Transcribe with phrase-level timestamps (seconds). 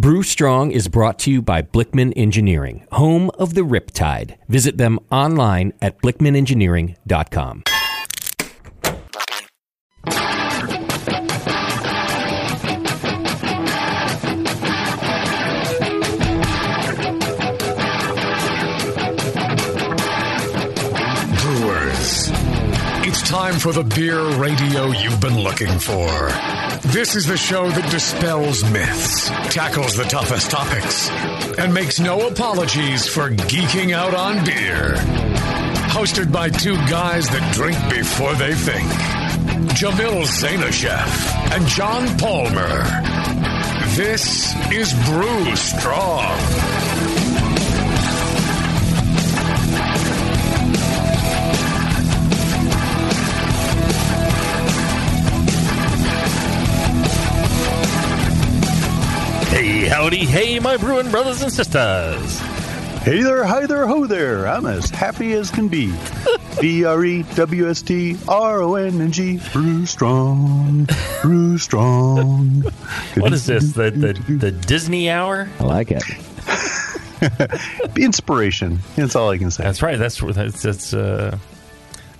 [0.00, 4.38] Brew Strong is brought to you by Blichmann Engineering, home of the Riptide.
[4.48, 7.64] Visit them online at blichmannengineering.com.
[21.42, 22.30] Brewers.
[23.06, 26.59] It's time for the beer radio you've been looking for.
[26.92, 31.08] This is the show that dispels myths, tackles the toughest topics,
[31.56, 34.94] and makes no apologies for geeking out on beer.
[35.94, 38.88] Hosted by two guys that drink before they think
[39.78, 42.82] Jamil Zainasheff and John Palmer.
[43.94, 46.69] This is Brew Strong.
[59.50, 62.38] Hey, howdy, hey, my brewing brothers and sisters.
[63.00, 64.46] Hey there, hi there, ho there.
[64.46, 65.92] I'm as happy as can be.
[66.60, 69.40] B R E W S T R O N N G.
[69.52, 70.86] Brew strong,
[71.20, 72.62] brew strong.
[73.16, 73.72] What is this?
[73.72, 75.48] The, the, the Disney hour?
[75.58, 76.04] I like it.
[77.96, 78.78] Inspiration.
[78.94, 79.64] That's all I can say.
[79.64, 79.98] That's right.
[79.98, 81.38] That's where that's, that's uh,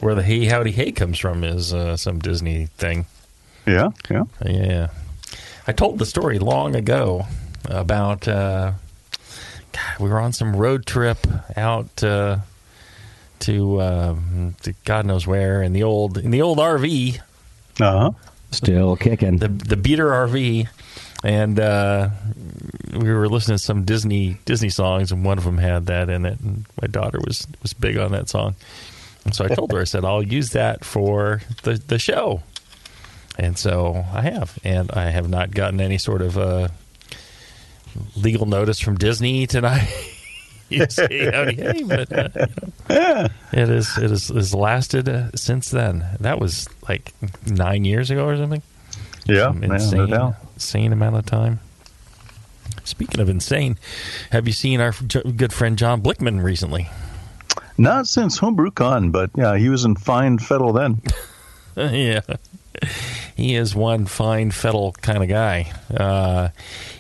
[0.01, 1.45] where the hey, howdy, hey comes from.
[1.45, 3.07] Is uh, some Disney thing.
[3.67, 4.25] Yeah, yeah.
[4.45, 4.89] Yeah.
[5.71, 7.27] I told the story long ago
[7.69, 8.73] about uh,
[9.73, 11.19] God, we were on some road trip
[11.57, 12.39] out uh,
[13.39, 17.21] to, um, to God knows where in the old in the old RV,
[17.79, 18.11] Uh huh.
[18.51, 19.37] Still kicking.
[19.37, 20.67] the the beater RV,
[21.23, 22.09] and uh,
[22.93, 26.27] we were listening to some Disney Disney songs, and one of them had that in
[26.27, 26.41] it.
[26.41, 28.57] And my daughter was was big on that song,
[29.25, 32.43] and so I told her I said I'll use that for the the show.
[33.41, 36.69] And so I have, and I have not gotten any sort of uh,
[38.15, 39.89] legal notice from Disney tonight.
[40.69, 42.29] you say, hey, but uh,
[42.91, 46.05] you know, it is it is has lasted uh, since then.
[46.21, 47.15] That was like
[47.47, 48.61] nine years ago or something.
[49.25, 51.61] Yeah, Some yeah, no insane, insane amount of time.
[52.85, 53.79] Speaking of insane,
[54.33, 56.91] have you seen our good friend John Blichmann recently?
[57.79, 61.01] Not since HomebrewCon, but yeah, he was in fine fettle then.
[61.77, 62.21] yeah.
[63.37, 65.73] He is one fine fettle kind of guy.
[65.95, 66.49] Uh,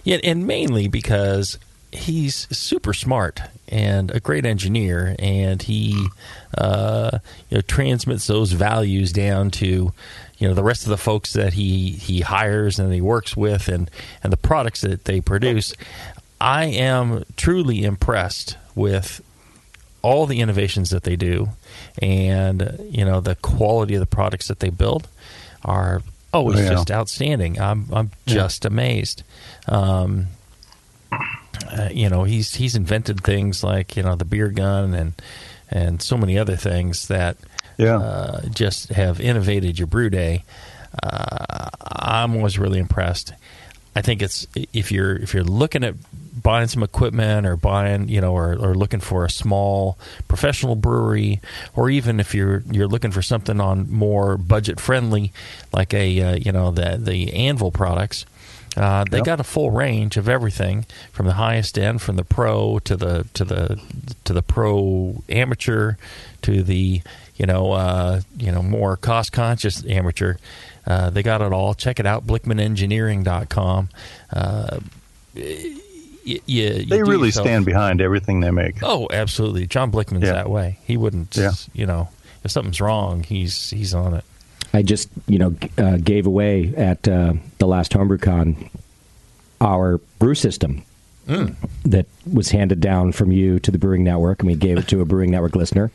[0.04, 1.58] yeah, and mainly because
[1.92, 6.08] he's super smart and a great engineer, and he
[6.56, 9.92] uh, you know transmits those values down to
[10.38, 13.68] you know the rest of the folks that he he hires and he works with,
[13.68, 13.90] and
[14.22, 15.74] and the products that they produce.
[16.40, 19.22] I am truly impressed with
[20.02, 21.50] all the innovations that they do,
[22.00, 25.06] and you know the quality of the products that they build
[25.64, 26.70] are always Oh, yeah.
[26.70, 27.60] just outstanding.
[27.60, 29.22] I'm I'm just amazed.
[29.68, 30.26] Um,
[31.12, 35.12] uh, you know he's he's invented things like you know the beer gun and
[35.70, 37.36] and so many other things that
[37.78, 37.98] Yeah.
[37.98, 40.44] uh, just have innovated your brew day.
[41.02, 43.32] Uh, I'm always really impressed.
[43.94, 45.94] I think it's if you're if you're looking at
[46.42, 51.40] buying some equipment or buying you know or, or looking for a small professional brewery
[51.74, 55.32] or even if you're you're looking for something on more budget friendly
[55.72, 58.24] like a uh, you know the the Anvil products
[58.76, 59.26] uh, they Yep.
[59.26, 63.26] got a full range of everything from the highest end, from the pro to the
[63.34, 63.80] to the
[64.22, 65.94] to the pro amateur
[66.42, 67.02] to the
[67.34, 70.36] you know uh, you know more cost conscious amateur.
[70.86, 71.74] Uh, they got it all.
[71.74, 73.88] Check it out, BlichmannEngineering.com.
[74.32, 74.78] Uh,
[76.26, 78.76] y- y- you They really yourself- stand behind everything they make.
[78.82, 79.66] Oh, absolutely.
[79.66, 80.32] John Blichmann's Yeah.
[80.32, 80.78] that way.
[80.84, 81.36] He wouldn't.
[81.36, 81.52] Yeah.
[81.72, 82.08] You know,
[82.44, 84.24] if something's wrong, he's he's on it.
[84.72, 88.68] I just, you know, uh, gave away at uh, the last HomebrewCon
[89.60, 90.82] our brew system
[91.84, 95.00] that was handed down from you to the Brewing Network, and we gave it to
[95.00, 95.90] a Brewing Network listener.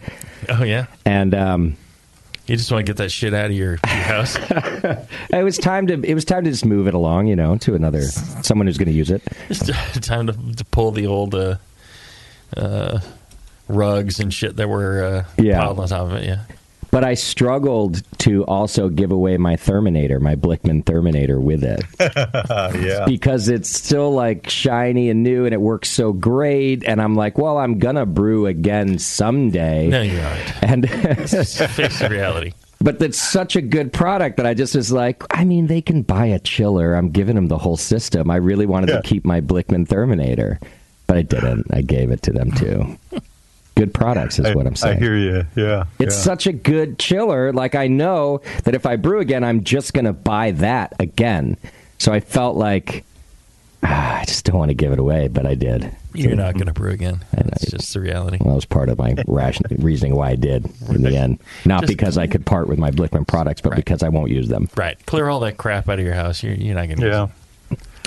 [0.49, 0.85] Oh yeah.
[1.05, 1.77] And um,
[2.47, 4.37] You just want to get that shit out of your, your house.
[5.31, 7.73] it was time to it was time to just move it along, you know, to
[7.73, 9.23] another someone who's going to use it.
[9.49, 9.61] It's
[10.07, 11.55] time to, to pull the old uh,
[12.55, 12.99] uh,
[13.67, 15.59] rugs and shit that were uh, Yeah.
[15.59, 16.25] piled on top of it.
[16.25, 16.41] Yeah.
[16.95, 21.81] But I struggled to also give away my Therminator, my Blichmann Therminator, with it.
[21.99, 23.03] yeah.
[23.05, 27.37] because it's still like shiny and new and it works so great and i'm like
[27.37, 30.63] well i'm gonna brew again someday No, you're right.
[30.63, 31.57] and Face
[31.99, 32.53] the reality.
[32.79, 36.01] but it's such a good product that i just was like i mean they can
[36.01, 39.01] buy a chiller i'm giving them the whole system i really wanted Yeah.
[39.01, 40.59] to keep my blichmann therminator
[41.07, 42.97] but i didn't i gave it to them too
[43.75, 45.45] good products is I, what i'm saying I hear you.
[45.55, 45.85] Yeah.
[45.99, 46.21] it's yeah.
[46.21, 47.51] such a good chiller.
[47.51, 51.57] Like I know that if I brew again, I'm just going to buy that again.
[51.97, 53.03] So I felt like
[53.83, 55.91] ah, I just don't want to give it away, but I did.
[56.13, 57.19] You're not going to brew again.
[57.33, 58.37] That's just the reality.
[58.39, 61.39] Well, that was part of my ration, reasoning why I did in the end.
[61.65, 63.75] Not Just- because I could part with my Blichmann products, but Right.
[63.77, 64.69] because I won't use them.
[64.77, 64.97] Right.
[65.05, 66.41] Clear all that crap out of your house.
[66.41, 67.27] You're, you're not going to Yeah.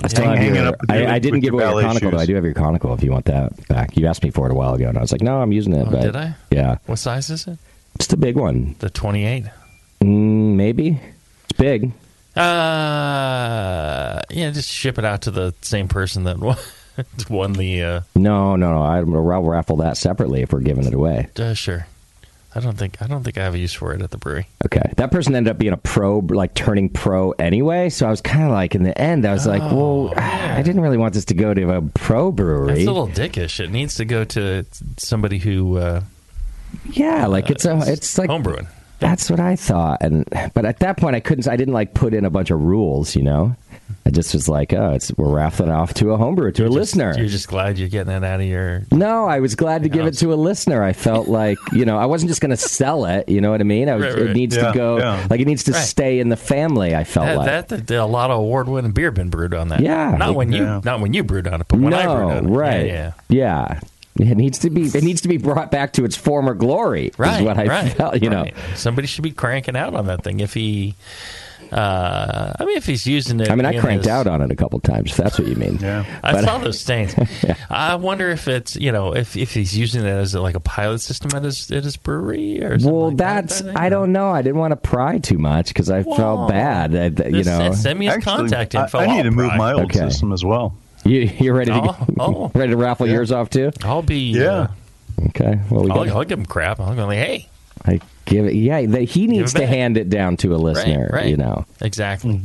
[0.04, 1.82] I still Hang- have hanging your- up I, your- I didn't give away your ballet
[1.84, 2.16] conical, though.
[2.18, 2.22] shoes.
[2.22, 3.96] I do have your conical if you want that back.
[3.96, 5.74] You asked me for it a while ago, and I was like, no, I'm using
[5.74, 5.86] it.
[5.88, 6.34] Oh, but did I?
[6.50, 6.78] Yeah.
[6.86, 7.58] What size is it?
[7.96, 8.76] It's the big one.
[8.78, 9.44] The 28.
[10.02, 11.00] Mm, maybe.
[11.44, 11.90] It's big.
[12.88, 16.56] Uh, yeah, just ship it out to the same person that won,
[17.30, 17.82] won the.
[17.82, 18.82] Uh, No, no, no.
[18.82, 21.28] I- I'll raffle that separately if we're giving it away.
[21.38, 21.86] uh, sure.
[22.54, 24.48] I don't think I don't think I have a use for it at the brewery.
[24.64, 24.92] Okay.
[24.96, 27.90] That person ended up being a pro, like turning pro anyway.
[27.90, 30.80] So I was kind of like, in the end, I was like, well, I didn't
[30.80, 32.80] really want this to go to a pro brewery.
[32.80, 33.60] It's a little dickish.
[33.60, 34.64] It needs to go to
[34.96, 36.02] somebody who uh,
[36.90, 38.68] yeah, like it's a, it's like homebrewing.
[38.98, 40.24] That's what I thought, and
[40.54, 41.46] but at that point, I couldn't.
[41.46, 43.54] I didn't like put in a bunch of rules, you know.
[44.06, 46.68] I just was like, oh, it's we're raffling off to a homebrewer, to a You're
[46.68, 47.14] just- listener.
[47.18, 48.84] You're just glad you're getting that out of your.
[48.90, 50.82] no, I was glad to give it to a listener.
[50.82, 53.28] I felt like, you know, I wasn't just going to sell it.
[53.28, 53.88] You know what I mean?
[53.88, 54.22] I was, Right, right.
[54.30, 55.26] It needs Yeah, to go, yeah.
[55.28, 55.80] like, it needs to Right.
[55.84, 56.94] stay in the family.
[56.96, 57.68] I felt That, like.
[57.68, 59.80] that, that, a lot of award-winning beer been brewed on that.
[59.80, 60.16] Yeah.
[60.16, 60.80] not when you Yeah.
[60.84, 62.50] not when you brewed on it, but when I brewed no, on it.
[62.50, 62.86] right?
[62.86, 63.80] Yeah, yeah.
[64.16, 64.30] Yeah.
[64.30, 64.86] It needs to be.
[64.86, 67.12] It needs to be brought back to its former glory.
[67.18, 67.40] right.
[67.40, 68.20] is what I right, felt.
[68.20, 68.52] You right.
[68.74, 70.40] somebody should be cranking out on that thing.
[70.40, 70.96] If he,
[71.72, 73.50] uh, I mean, if he's using it.
[73.50, 75.10] I mean, I cranked his- out on it a couple times.
[75.10, 75.78] If that's what you mean.
[75.80, 76.04] Yeah.
[76.22, 77.14] I But- saw those stains.
[77.70, 81.00] I wonder if it's you know if, if he's using it as like a pilot
[81.00, 82.92] system at his at his brewery or something.
[82.96, 83.48] Well, like that.
[83.48, 84.30] that's I don't know.
[84.30, 86.16] I didn't want to pry too much because I Whoa.
[86.16, 86.94] felt bad.
[86.94, 87.10] I, you
[87.42, 88.98] This- know, send me his Actually, contact I- info.
[88.98, 89.98] I, need I'll to move my old Okay.
[90.08, 90.74] system as well.
[91.04, 92.52] you you ready to Oh, oh.
[92.58, 93.14] ready to raffle Yeah.
[93.14, 93.70] yours off too?
[93.84, 94.68] I'll be Yeah.
[95.30, 95.58] Okay.
[95.70, 96.78] Well, we Uh, I'll, got, I'll give him crap.
[96.80, 97.48] I'll go like, hey,
[97.84, 98.54] I give it.
[98.54, 99.68] Yeah, the, he needs to back.
[99.68, 101.10] hand it down to a listener.
[101.12, 101.26] right.
[101.26, 102.40] You know, exactly.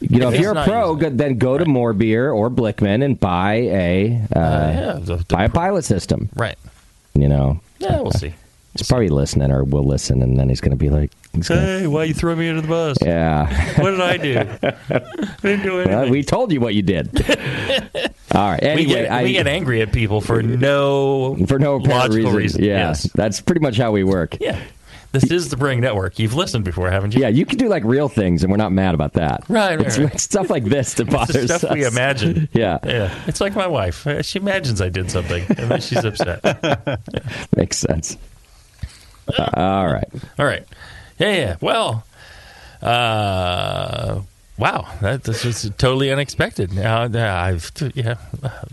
[0.00, 3.18] you know, If if you're a pro, then go to More Beer or Blichmann and
[3.18, 6.28] buy a uh, yeah, the- the buy a pilot system.
[6.34, 6.56] Right.
[7.14, 8.34] You know, Yeah, we'll see.
[8.76, 11.12] he's probably listening or will listen, and then he's going to be like,
[11.46, 12.96] gonna- Hey, why you throw me under the bus?
[13.02, 13.46] yeah.
[13.80, 14.38] What did I do?
[14.38, 15.00] I
[15.42, 15.92] didn't do anything.
[15.94, 17.08] Well, we told you what you did.
[18.34, 18.62] All right.
[18.62, 22.32] Anyway, we, get, I, we get angry at people for no for no apparent logical
[22.32, 22.36] reason.
[22.36, 22.64] reason.
[22.64, 23.04] Yeah, Yes.
[23.14, 24.36] that's pretty much how we work.
[24.40, 24.58] Yeah.
[25.14, 26.18] This is the Brewing Network.
[26.18, 27.20] You've listened before, haven't you?
[27.22, 29.44] Yeah, you can do like real things, and we're not mad about that.
[29.48, 30.20] Right, right, It's, right.
[30.20, 31.92] stuff like this that bothers stuff we us.
[31.92, 32.48] imagine.
[32.52, 33.14] Yeah, Yeah.
[33.28, 34.06] It's like my wife.
[34.06, 36.42] Uh, She imagines I did something, and then she's upset.
[37.56, 38.16] makes sense.
[39.38, 40.08] Uh, all right.
[40.38, 40.66] All right.
[41.18, 41.56] Yeah, yeah.
[41.60, 42.04] Well,
[42.82, 44.20] uh,
[44.58, 44.88] wow.
[45.00, 46.72] That this was totally unexpected.
[46.72, 48.16] Now, uh, I've yeah.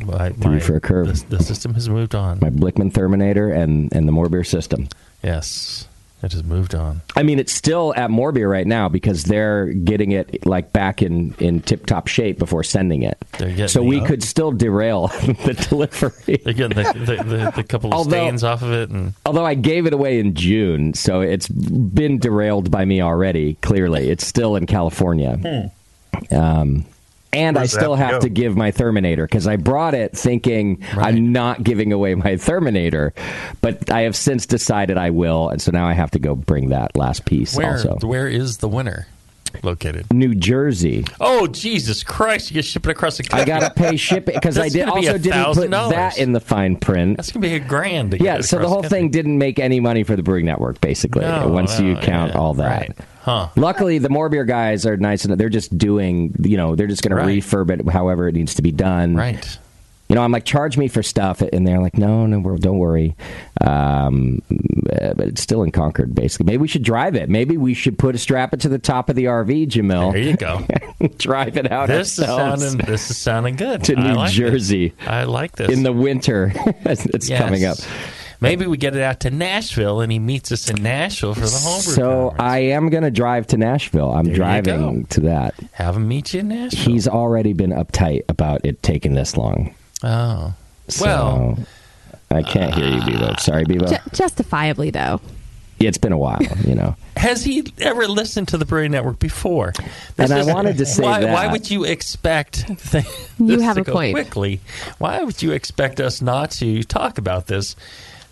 [0.04, 1.08] My, Threw for a curve.
[1.30, 2.40] The, the system has moved on.
[2.42, 4.88] My Blichmann Therminator and and the MoreBeer system.
[5.24, 5.88] yes,
[6.24, 7.02] it has moved on.
[7.16, 11.34] I mean, it's still at MoreBeer right now because they're getting it like back in
[11.40, 13.18] in tip top shape before sending it.
[13.38, 16.38] They're getting So we the- could still derail the delivery.
[16.44, 19.46] They're getting the, the, the, the couple of Although- stains off of it, and Although
[19.46, 23.56] I gave it away in June, so it's been derailed by me already.
[23.62, 25.72] Clearly, it's still in California.
[26.30, 26.86] Um,
[27.34, 30.18] and Where I still have to have to give my Therminator because I brought it
[30.18, 31.08] thinking Right.
[31.08, 33.12] I'm not giving away my Therminator,
[33.62, 36.70] but I have since decided I will, and so now I have to go bring
[36.70, 37.98] that last piece where also.
[38.04, 39.08] where is the winner
[39.64, 40.12] located?
[40.14, 41.06] New Jersey.
[41.20, 42.50] Oh Jesus Christ!
[42.52, 43.52] You get shipped across the country.
[43.52, 45.90] I gotta pay shipping because I did also didn't put $1,000.
[45.92, 47.18] that in the fine print.
[47.18, 48.14] That's gonna be a grand.
[48.20, 49.00] Yeah, so the whole country.
[49.00, 51.22] thing didn't make any money for the Brewing Network, basically.
[51.22, 52.98] No, once no, you count yeah, all that, right.
[53.22, 53.50] Huh.
[53.56, 57.04] Luckily, the more beer guys are nice and they're just doing, you know, they're just
[57.04, 57.26] going Right.
[57.42, 59.16] to refurb it however it needs to be done.
[59.16, 59.58] Right.
[60.10, 63.16] You know, I'm like, charge me for stuff, and they're like, no, no, don't worry.
[63.62, 64.42] Um,
[64.92, 66.46] uh, but it's still in Concord, basically.
[66.46, 67.30] Maybe we should drive it.
[67.30, 70.12] Maybe we should put a strap it to the top of the RV, Jamil.
[70.14, 70.66] There you go.
[71.18, 72.86] drive it out This is ourselves sounding.
[72.86, 73.84] This is sounding good.
[73.86, 74.36] to New like this.
[74.38, 75.70] Jersey I like this.
[75.70, 76.52] in the winter.
[76.86, 77.42] it's Yes.
[77.42, 77.78] coming up.
[78.42, 81.60] Maybe we get it out to Nashville, and he meets us in Nashville for the
[81.62, 81.94] homebrew.
[81.94, 82.42] So conference.
[82.42, 84.12] I am going to drive to Nashville.
[84.12, 85.54] I'm There driving to that.
[85.74, 86.92] have him meet you in Nashville.
[86.92, 89.76] He's already been uptight about it taking this long.
[90.04, 90.56] oh,
[90.88, 91.58] So well,
[92.32, 93.36] I can't hear you, Bevo.
[93.40, 93.88] Sorry, Bevo.
[93.88, 95.22] Ju- justifiably, though.
[95.80, 96.96] Yeah, it's been a while, you know.
[97.18, 99.74] has he ever listened to the Brewing Network before?
[100.16, 101.34] And I wanted to say why, that.
[101.34, 103.06] Why would you expect th-
[103.40, 104.14] You have to a go point.
[104.14, 104.60] quickly?
[105.00, 107.76] Why would you expect us not to talk about this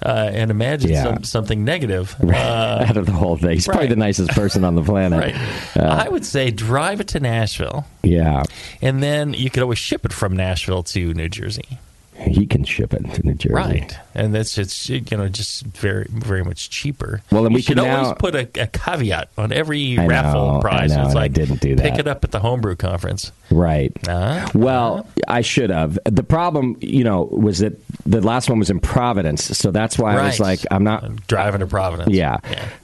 [0.06, 1.04] uh, and imagine Yeah.
[1.06, 2.16] some, something negative?
[2.24, 3.52] Uh, out of the whole thing.
[3.54, 5.20] He's probably the nicest person on the planet.
[5.34, 5.76] right.
[5.76, 8.44] Uh, I would say drive it to Nashville, Yeah.
[8.80, 11.80] and then you could always ship it from Nashville to New Jersey.
[12.28, 13.54] He can ship it to New Jersey.
[13.54, 17.22] Right, and that's it's you know just very very much cheaper.
[17.32, 20.92] Well, you we should can always put a, a caveat on every raffle prize.
[20.96, 21.84] know, it's and I didn't do that.
[21.84, 23.32] Pick it up at the homebrew conference.
[23.52, 23.92] Right.
[24.08, 25.98] Uh, Well, I should have.
[26.06, 27.74] The problem, you know, was that
[28.06, 31.28] the last one was in Providence, so that's why I was like, I'm not.
[31.28, 32.12] driving to Providence.
[32.14, 32.38] Yeah.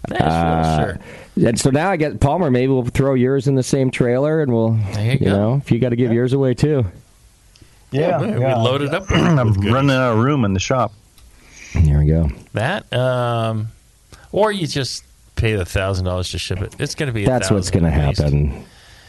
[0.10, 1.00] Nashville, Uh, sure.
[1.48, 2.50] And so now I get Palmer.
[2.50, 5.26] Maybe we'll throw yours in the same trailer, and we'll, There you go.
[5.26, 6.86] know, if you got to give yours away too.
[7.92, 8.56] Yeah, we, we yeah.
[8.58, 9.06] load it up.
[9.12, 10.92] I'm running out of room in the shop.
[11.72, 12.30] Here we go.
[12.54, 13.68] that, um,
[14.32, 15.04] or you just
[15.36, 16.76] pay the thousand dollars to ship it.
[16.80, 17.26] It's going to be.
[17.26, 18.66] That's what's going to happen.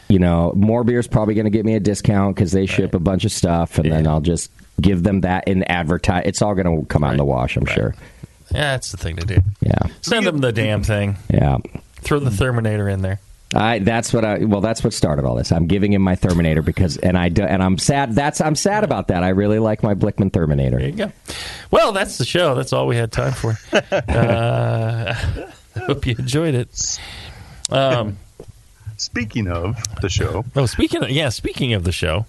[0.08, 2.98] You know, more beer's probably going to get me a discount because they ship a
[3.00, 6.22] bunch of stuff, and then I'll just give them that in advertise.
[6.26, 7.74] It's all going to come out in the wash, I'm Right.
[7.74, 7.94] sure.
[8.52, 9.38] Yeah, that's the thing to do.
[9.60, 11.16] Yeah, Send them the damn thing.
[11.28, 11.58] yeah.
[12.02, 13.18] Throw the Therminator in there.
[13.56, 15.50] I that's what I well that's what started all this.
[15.50, 18.84] I'm giving him my Therminator because and I do, and I'm sad that's I'm sad
[18.84, 19.22] about that.
[19.22, 20.78] I really like my Blichmann Therminator.
[20.78, 21.12] There you go.
[21.70, 22.54] Well, that's the show.
[22.54, 23.56] That's all we had time for.
[23.72, 25.14] uh,
[25.86, 27.00] hope you enjoyed it.
[27.70, 28.18] Um,
[28.98, 32.24] Speaking of the show, oh, speaking of yeah, speaking of the show,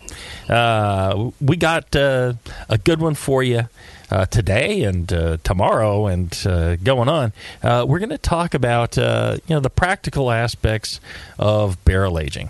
[0.50, 2.34] uh, we got uh,
[2.67, 3.69] a good one for you
[4.10, 7.34] uh, today and uh, tomorrow and uh, going on.
[7.62, 11.00] Uh, we're going to talk about uh, you know the practical aspects
[11.38, 12.50] of barrel aging.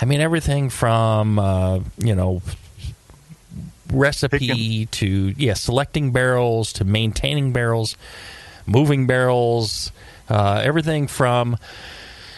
[0.00, 2.42] I mean everything from uh, you know
[3.92, 7.96] recipe to yeah selecting barrels to maintaining barrels
[8.66, 9.92] moving barrels
[10.28, 11.56] uh, everything from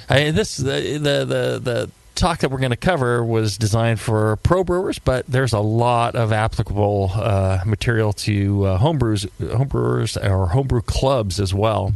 [0.09, 4.37] I, this the, the the the talk that we're going to cover was designed for
[4.37, 10.49] pro brewers but there's a lot of applicable uh, material to uh, homebrewers homebrewers or
[10.49, 11.95] homebrew clubs as well.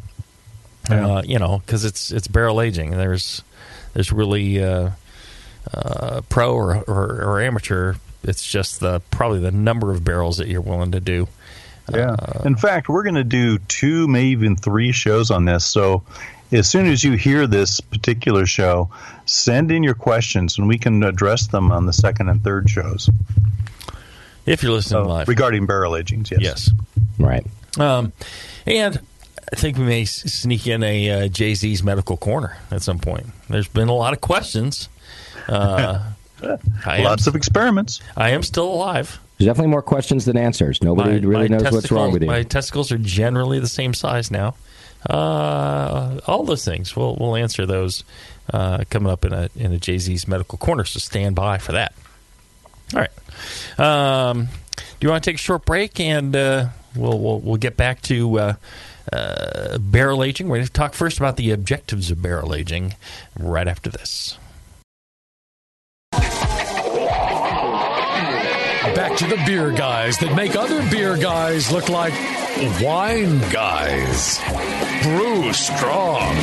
[0.89, 2.91] Uh, you know because it's it's barrel aging.
[2.91, 3.43] There's
[3.93, 4.91] there's really uh,
[5.73, 7.95] uh, pro or, or, or amateur.
[8.23, 11.29] It's just the probably the number of barrels that you're willing to do.
[11.93, 12.17] Yeah.
[12.45, 15.65] In fact, we're going to do two, maybe even three shows on this.
[15.65, 16.03] So,
[16.53, 18.91] as soon as you hear this particular show,
[19.27, 23.09] send in your questions, and we can address them on the second and third shows
[24.47, 26.31] if you're listening So, live regarding barrel agings.
[26.31, 26.41] Yes.
[26.41, 26.71] yes
[27.19, 27.47] Right.
[27.79, 28.13] Um,
[28.67, 29.01] and
[29.53, 33.27] I think we may sneak in a uh, Jay Z's medical corner at some point.
[33.49, 34.89] There's been a lot of questions.
[35.49, 36.11] Uh,
[36.87, 38.01] I, am, Lots of experiments.
[38.17, 39.21] I am still alive.
[39.39, 40.83] There's definitely more questions than answers.
[40.83, 42.29] Nobody My- really my knows what's wrong with you.
[42.29, 44.55] My testicles are generally the same size now.
[45.09, 46.95] Uh, all those things.
[46.95, 48.05] We'll we'll answer those
[48.53, 50.85] uh, coming up in a in a Jay Z's medical corner.
[50.85, 51.95] So stand by for that.
[52.95, 53.11] All right.
[53.79, 57.77] Um, do you want to take a short break and uh, we'll, we'll we'll get
[57.77, 58.55] back to uh,
[59.13, 60.49] uh, barrel aging?
[60.49, 62.95] We're going to talk first about the objectives of barrel aging
[63.39, 64.37] right after this.
[68.95, 72.13] Back to the beer guys that make other beer guys look like
[72.83, 74.39] wine guys.
[75.03, 76.37] Brew strong.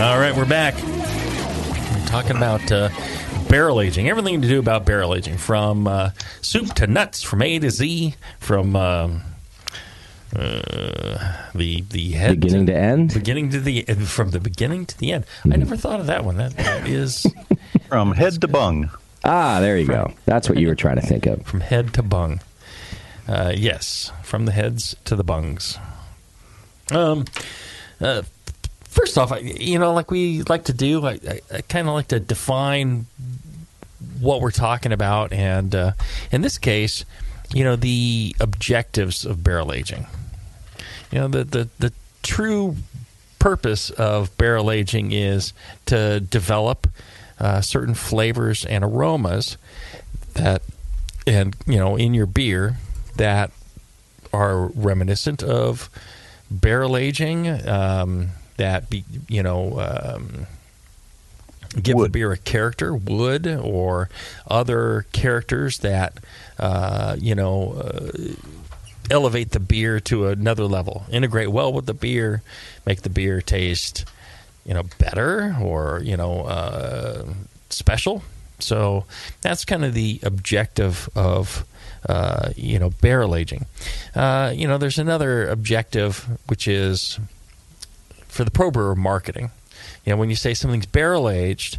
[0.00, 0.74] All right, we're back.
[0.82, 2.88] We're talking about uh,
[3.48, 6.10] barrel aging, everything to do about barrel aging, from uh,
[6.40, 9.22] soup to nuts, from A to Z, from um,
[10.34, 13.14] uh, the the head Beginning to end?
[13.14, 15.24] beginning to the from the beginning to the end.
[15.44, 16.36] I never thought of that one.
[16.36, 17.26] That, that is
[17.88, 18.90] From head to bung.
[19.24, 20.12] Ah, there you go.
[20.24, 21.44] That's what you were trying to think of.
[21.46, 22.40] from head to bung.
[23.28, 25.78] Uh, yes, from the heads to the bungs.
[26.90, 27.26] Um,
[28.00, 28.22] uh,
[28.84, 31.94] first off, I, you know, like we like to do, I, I, I kind of
[31.94, 33.06] like to define
[34.18, 35.92] what we're talking about, and uh,
[36.32, 37.04] in this case,
[37.52, 40.06] you know, the objectives of barrel aging.
[41.12, 42.76] You know, the the, the true
[43.38, 45.52] purpose of barrel aging is
[45.86, 46.88] to develop
[47.40, 49.56] uh, certain flavors and aromas
[50.34, 50.62] that
[51.26, 52.76] and you know in your beer
[53.16, 53.50] that
[54.32, 55.90] are reminiscent of
[56.50, 60.46] barrel aging um, that be you know um,
[61.82, 64.08] give the beer a character wood or
[64.46, 66.18] other characters that
[66.58, 68.10] uh, you know uh,
[69.10, 71.04] elevate the beer to another level.
[71.10, 72.42] Integrate well with the beer
[72.86, 74.04] make the beer taste
[74.64, 77.24] you know better or you know uh,
[77.70, 78.22] special.
[78.58, 79.06] So
[79.40, 81.64] that's kind of the objective of
[82.08, 83.66] uh, you know barrel aging.
[84.14, 87.18] Uh, you know there's another objective which is
[88.28, 89.50] for the pro brewer marketing.
[90.04, 91.78] You know when you say something's barrel aged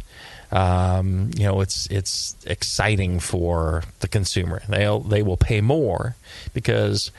[0.52, 4.62] um, you know it's it's exciting for the consumer.
[4.68, 6.14] They'll they will pay more
[6.52, 7.10] because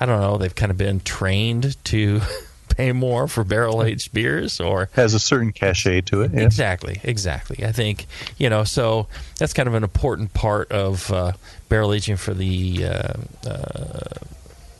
[0.00, 2.20] I don't know they've kind of been trained to
[2.80, 6.32] pay more for barrel aged beers, or has a certain cachet to it.
[6.32, 6.40] Yeah.
[6.40, 7.64] Exactly, exactly.
[7.64, 8.06] I think
[8.38, 9.06] you know, so
[9.38, 11.32] that's kind of an important part of uh,
[11.68, 13.12] barrel aging for the uh,
[13.46, 14.14] uh,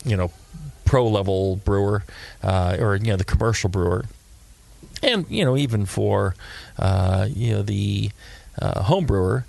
[0.04, 0.30] you know
[0.86, 2.04] pro level brewer
[2.42, 4.06] uh, or you know the commercial brewer,
[5.02, 6.34] and you know even for
[6.78, 8.10] uh, you know the
[8.60, 9.44] uh, home brewer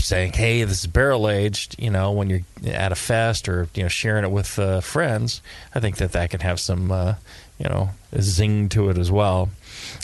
[0.00, 3.82] saying, "Hey, this is barrel aged." You know, when you're at a fest or you
[3.82, 5.42] know sharing it with uh, friends,
[5.74, 7.14] I think that that can have some uh,
[7.58, 7.90] you know
[8.20, 9.50] zing to it as well.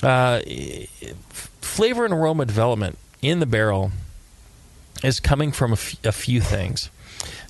[0.02, 0.40] Uh,
[1.30, 3.90] flavor and aroma development in the barrel
[5.02, 6.90] is coming from a, f- a few things.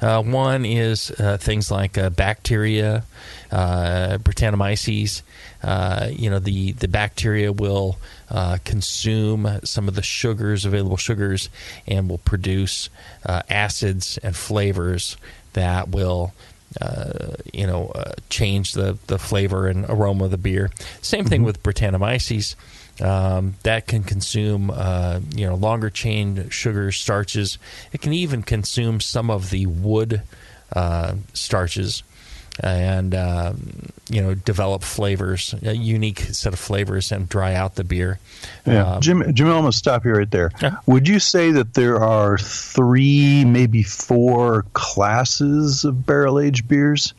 [0.01, 3.05] Uh, one is uh, things like uh, bacteria,
[3.51, 5.23] Brettanomyces.
[5.63, 7.97] Uh, you know, the, the bacteria will
[8.31, 11.49] uh, consume some of the sugars, available sugars,
[11.87, 12.89] and will produce
[13.25, 15.17] acids and flavors
[15.53, 16.33] that will
[16.81, 20.71] uh, you know, uh, change the, the flavor and aroma of the beer.
[21.03, 21.47] Same thing mm-hmm.
[21.47, 22.57] with Brettanomyces.
[23.01, 27.59] Um, that can consume, uh, you know, longer chain sugars, starches.
[27.93, 30.23] It can even consume some of the wood
[30.73, 32.05] uh, starches
[32.61, 37.85] and um, you know develop flavors, a unique set of flavors, and dry out the
[37.85, 38.19] beer.
[38.67, 40.51] Yeah, um, Jim, Jim, I'm going to stop you right there.
[40.63, 40.77] Yeah.
[40.87, 47.15] Would you say that there are three, maybe four classes of barrel aged beers?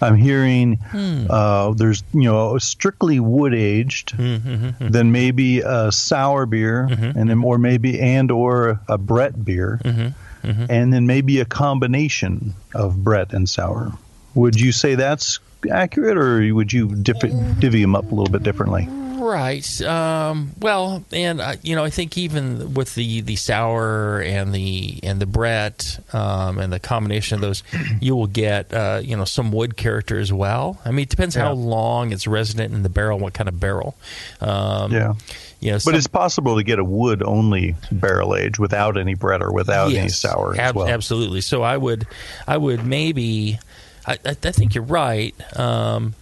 [0.00, 1.26] I'm hearing hmm.
[1.30, 4.88] uh, there's you know strictly wood aged, mm-hmm, mm-hmm.
[4.88, 7.16] then maybe a sour beer, mm-hmm.
[7.18, 10.66] and then or maybe and or a Brett beer, mm-hmm, mm-hmm.
[10.68, 13.92] and then maybe a combination of Brett and sour.
[14.34, 15.38] Would you say that's
[15.70, 18.88] accurate, or would you divvy them up a little bit differently?
[19.22, 19.82] Right.
[19.82, 24.98] Um, well, and uh, you know, I think even with the, the sour and the
[25.04, 27.62] and the Brett um, and the combination of those,
[28.00, 30.80] you will get uh, you know some wood character as well.
[30.84, 31.44] I mean, it depends yeah.
[31.44, 33.94] how long it's resident in the barrel, what kind of barrel.
[34.40, 35.14] Um, yeah.
[35.60, 39.14] You know, some, but it's possible to get a wood only barrel age without any
[39.14, 40.88] Brett or without yes, any sour ab- well.
[40.88, 41.42] Absolutely.
[41.42, 42.08] So I would
[42.48, 43.60] I would maybe
[44.06, 45.34] I, I, think you're right.
[45.58, 46.14] Um,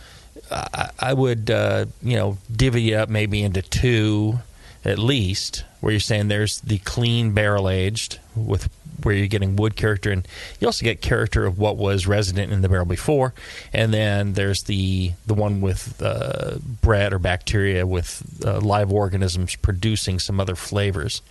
[0.51, 4.41] I, I, would, uh, you know, divvy up maybe into two
[4.85, 8.69] at least, where you're saying there's the clean barrel aged with
[9.03, 10.27] where you're getting wood character, and
[10.59, 13.35] you also get character of what was resident in the barrel before,
[13.73, 19.57] and then there's the the one with uh, Brett or bacteria with uh, live organisms
[19.57, 21.23] producing some other flavors.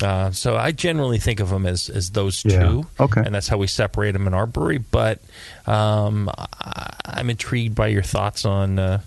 [0.00, 2.60] Uh, so I generally think of them as, as those yeah.
[2.60, 4.78] two, okay, and that's how we separate them in our brewery.
[4.78, 5.20] But
[5.66, 9.00] um, I, am intrigued by your thoughts on, uh,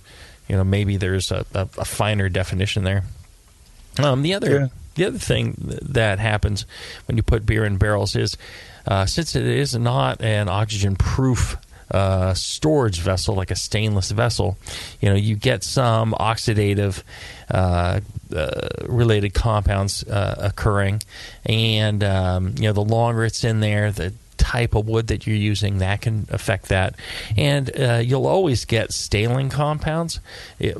[0.47, 3.03] you know, maybe there's a, a, a finer definition there.
[3.97, 4.67] Um, the other yeah.
[4.95, 6.65] the other thing that happens
[7.07, 8.37] when you put beer in barrels is,
[8.85, 11.57] uh, since it is not an oxygen proof
[11.91, 14.57] uh, storage vessel, like a stainless vessel,
[15.01, 17.03] you know, you get some oxidative
[17.49, 17.99] uh,
[18.35, 21.01] uh, related compounds uh, occurring,
[21.45, 25.35] and um, you know, the longer it's in there, the type of wood that you're
[25.35, 26.95] using that can affect that.
[27.37, 30.19] And uh, you'll always get staling compounds.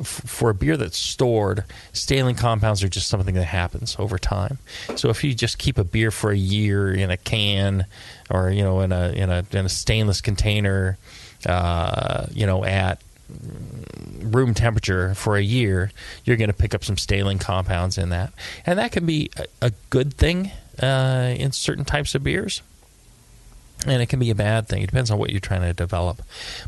[0.02, 4.58] For a beer that's stored staling compounds are just something that happens over time.
[4.96, 7.86] So if you just keep a beer for a year in a can
[8.30, 10.98] or you know in a in a in a stainless container,
[11.46, 13.00] uh, you know at
[14.20, 15.90] room temperature for a year,
[16.24, 18.32] you're going to pick up some staling compounds in that,
[18.64, 22.62] and that can be a, a good thing uh, in certain types of beers.
[23.86, 24.82] And it can be a bad thing.
[24.82, 26.22] It depends on what you're trying to develop.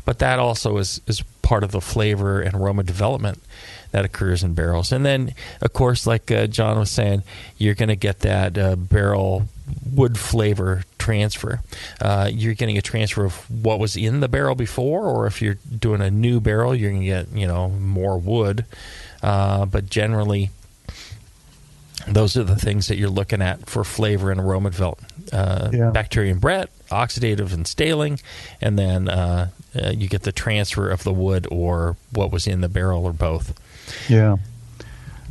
[0.05, 3.41] But that also is, is part of the flavor and aroma development
[3.91, 4.91] that occurs in barrels.
[4.91, 7.23] And then, of course, like uh, John was saying,
[7.57, 9.47] you're going to get that uh, barrel
[9.93, 11.61] wood flavor transfer.
[11.99, 15.57] Uh, you're getting a transfer of what was in the barrel before, or if you're
[15.77, 18.65] doing a new barrel, you're going to get you know more wood.
[19.21, 20.49] Uh, but generally,
[22.13, 25.33] those are the things that you're looking at for flavor and aroma development.
[25.33, 25.91] Uh, yeah.
[25.91, 28.19] Bacteria and Brett, oxidative and staling,
[28.61, 32.61] and then uh, uh, you get the transfer of the wood or what was in
[32.61, 33.59] the barrel or both.
[34.09, 34.37] Yeah.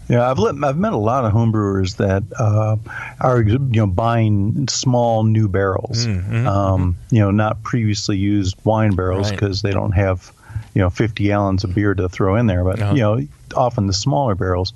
[0.09, 2.77] Yeah, I've let, I've met a lot of homebrewers that uh,
[3.21, 7.15] are you know buying small new barrels, mm-hmm, um, mm-hmm.
[7.15, 9.69] you know, not previously used wine barrels because right.
[9.69, 10.33] they don't have
[10.75, 12.95] you know 50 gallons of beer to throw in there, but uh-huh.
[12.95, 13.21] you know
[13.55, 14.73] often the smaller barrels,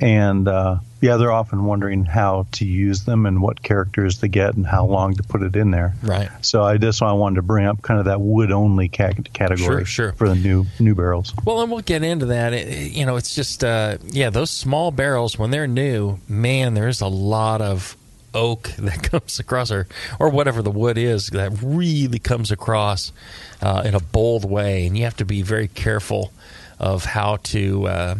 [0.00, 4.54] and uh, yeah, they're often wondering how to use them and what characters to get
[4.54, 5.92] and how long to put it in there.
[6.02, 6.30] Right.
[6.40, 9.84] So I just I wanted to bring up kind of that wood only category sure,
[9.84, 10.12] sure.
[10.12, 11.34] for the new new barrels.
[11.44, 12.54] Well, and we'll get into that.
[12.54, 17.02] It, you know, it's just uh, yeah, those small barrels when they're new, man, there's
[17.02, 17.98] a lot of
[18.32, 19.86] oak that comes across or
[20.18, 23.12] or whatever the wood is that really comes across
[23.60, 26.32] uh, in a bold way, and you have to be very careful
[26.78, 28.14] of how to uh,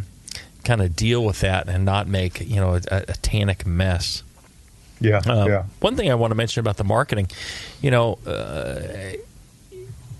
[0.64, 4.22] kind of deal with that and not make you know a, a tannic mess.
[5.00, 5.64] Yeah, Um, yeah.
[5.80, 7.28] One thing I want to mention about the marketing,
[7.82, 9.16] you know, uh,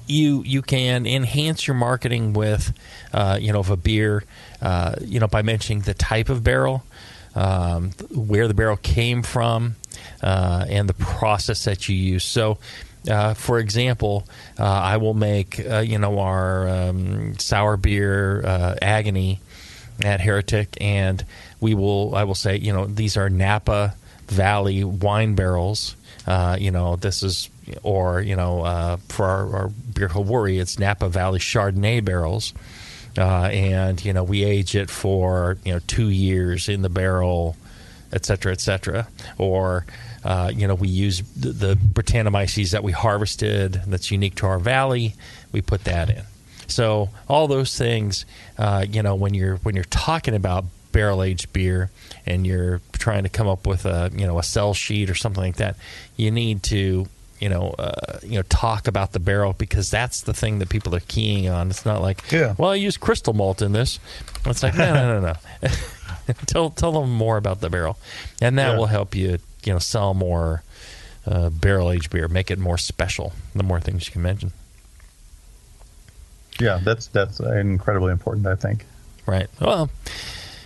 [0.07, 2.73] you you can enhance your marketing with,
[3.13, 4.25] uh, you know, of a beer,
[4.61, 6.85] uh, you know, by mentioning the type of barrel,
[7.35, 9.77] um, where the barrel came from,
[10.23, 12.25] uh, and the process that you use.
[12.25, 12.59] So.
[13.07, 14.27] Uh, for example,
[14.59, 19.41] uh, I will make uh, you know our um, sour beer uh, agony
[20.03, 21.25] at Heretic, and
[21.61, 22.15] we will.
[22.15, 23.95] I will say, you know, these are Napa
[24.29, 25.97] Valley wine barrels.
[26.27, 27.51] Uh, you know, this is,
[27.83, 32.55] or you know, uh, for our, our beer Hawaii, it's Napa Valley Chardonnay barrels,
[33.19, 37.57] uh, and you know, we age it for you know two years in the barrel,
[38.13, 39.87] et cetera, et cetera, or.
[40.25, 44.59] Uh, you know, we use the, the Brettanomyces that we harvested that's unique to our
[44.59, 45.15] valley.
[45.53, 46.23] We put that in.
[46.67, 48.25] So all those things,
[48.59, 51.91] uh, you know, when you're when you're talking about barrel aged beer
[52.25, 55.43] and you're trying to come up with a you know a sell sheet or something
[55.43, 55.77] like that,
[56.17, 57.07] you need to
[57.41, 60.95] you know uh, you know talk about the barrel because that's the thing that people
[60.95, 61.69] are keying on.
[61.71, 62.55] It's not like Yeah.
[62.59, 63.99] well I use crystal malt in this.
[64.47, 65.69] It's like no no no no.
[66.47, 67.99] tell tell them more about the barrel,
[68.41, 68.77] and that Yeah.
[68.79, 70.63] will help you you know sell more
[71.27, 73.33] uh, barrel aged beer, make it more special.
[73.55, 74.53] The more things you can mention.
[76.61, 78.47] Yeah, that's that's incredibly important.
[78.47, 78.85] I think.
[79.27, 79.49] Right.
[79.61, 79.91] Well,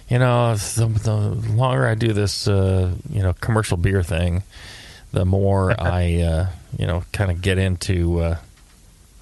[0.08, 1.16] you know, the, the
[1.52, 4.42] longer I do this, uh, you know, commercial beer thing,
[5.12, 6.46] the more I, uh,
[6.78, 8.20] you know, kind of get into.
[8.20, 8.36] Uh,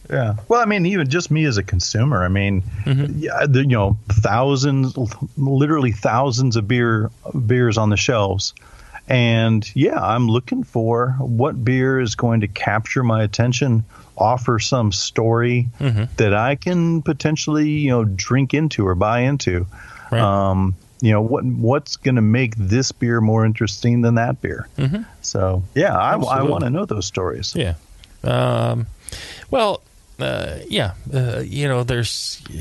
[0.08, 0.36] Yeah.
[0.48, 2.24] Well, I mean, even just me as a consumer.
[2.24, 4.96] I mean, yeah, the, you know, thousands,
[5.36, 7.10] literally thousands of beer
[7.46, 8.54] beers on the shelves,
[9.08, 13.84] and yeah, I'm looking for what beer is going to capture my attention,
[14.16, 19.66] offer some story that I can potentially, you know, drink into or buy into.
[20.10, 20.20] Right.
[20.20, 24.66] Um, you know what what's going to make this beer more interesting than that beer?
[24.78, 25.02] Mm-hmm.
[25.20, 27.54] So yeah, I, I want to know those stories.
[27.54, 27.74] yeah.
[28.24, 28.86] Um,
[29.50, 29.82] well,
[30.18, 30.94] uh, yeah.
[31.12, 32.10] Uh, you know, there's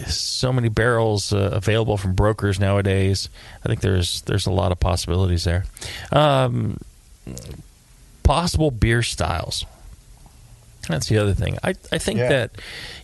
[0.08, 3.30] so many barrels uh, available from brokers nowadays.
[3.64, 5.66] I think there's there's a lot of possibilities there.
[6.12, 6.78] Um,
[8.24, 9.66] possible beer styles.
[10.94, 11.58] That's the other thing.
[11.64, 12.30] I, I think Yeah.
[12.30, 12.52] that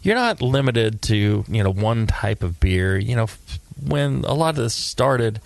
[0.03, 2.97] you're not limited to you know one type of beer.
[2.97, 3.27] You know,
[3.85, 5.39] when a lot of this started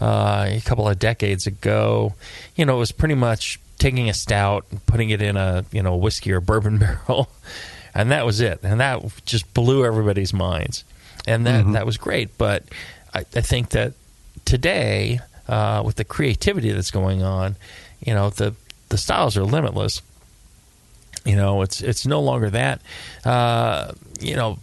[0.00, 2.14] uh, a couple of decades ago,
[2.56, 5.82] you know, it was pretty much taking a stout and putting it in a you
[5.82, 7.28] know whiskey or bourbon barrel,
[7.94, 8.60] and that was it.
[8.62, 10.84] And that just blew everybody's minds,
[11.26, 12.36] and that that was great.
[12.38, 12.64] But
[13.14, 13.92] I, I think that
[14.44, 17.56] today, uh, with the creativity that's going on,
[18.04, 18.54] you know, the
[18.88, 20.02] the styles are limitless.
[21.26, 22.80] You know, it's it's no longer that.
[23.24, 24.58] Uh, you know,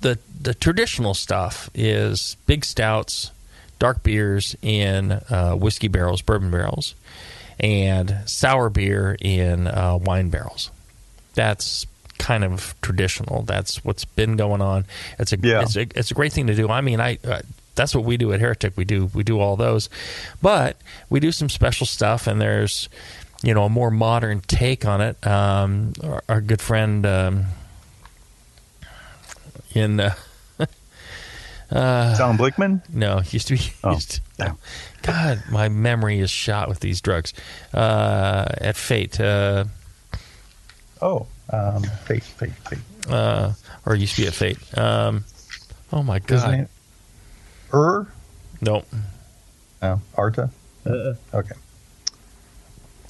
[0.00, 3.32] the the traditional stuff is big stouts,
[3.78, 6.94] dark beers in uh, whiskey barrels, bourbon barrels,
[7.58, 10.70] and sour beer in uh, wine barrels.
[11.34, 11.86] That's
[12.18, 13.42] kind of traditional.
[13.42, 14.84] That's what's been going on.
[15.18, 15.62] It's a Yeah.
[15.62, 16.68] it's a it's a great thing to do.
[16.70, 17.18] I mean, I.
[17.24, 17.40] Uh,
[17.74, 18.72] that's what we do at Heretic.
[18.76, 19.88] We do we do all those,
[20.42, 20.76] but
[21.10, 22.88] we do some special stuff, and there's
[23.42, 25.24] you know a more modern take on it.
[25.26, 27.44] Um, our, our good friend um,
[29.74, 30.14] in uh,
[32.16, 32.82] Tom Blickman.
[32.92, 34.52] no he used to be Oh, used to- yeah.
[35.02, 37.32] God, my memory is shot with these drugs.
[37.74, 39.64] Uh, at Fate, uh,
[41.00, 42.78] Oh, um, fate, fate, fate.
[43.08, 43.52] uh,
[43.86, 44.58] or used to be at Fate.
[44.78, 45.24] Um,
[45.92, 46.68] oh my His God, name?
[47.72, 48.06] Er?
[48.60, 48.84] no,
[49.82, 50.50] No, Arta?
[50.86, 51.54] Okay.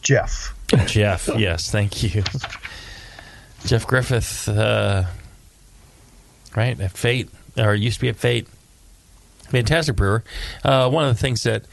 [0.09, 0.55] Jeff.
[0.87, 1.29] Jeff.
[1.37, 2.23] yes, thank you,
[3.67, 4.49] Jeff Griffith.
[4.49, 5.05] Uh,
[6.57, 8.49] right at Fate, or used to be at Fate.
[9.51, 10.25] Fantastic brewer.
[10.65, 11.65] Uh, one of the things that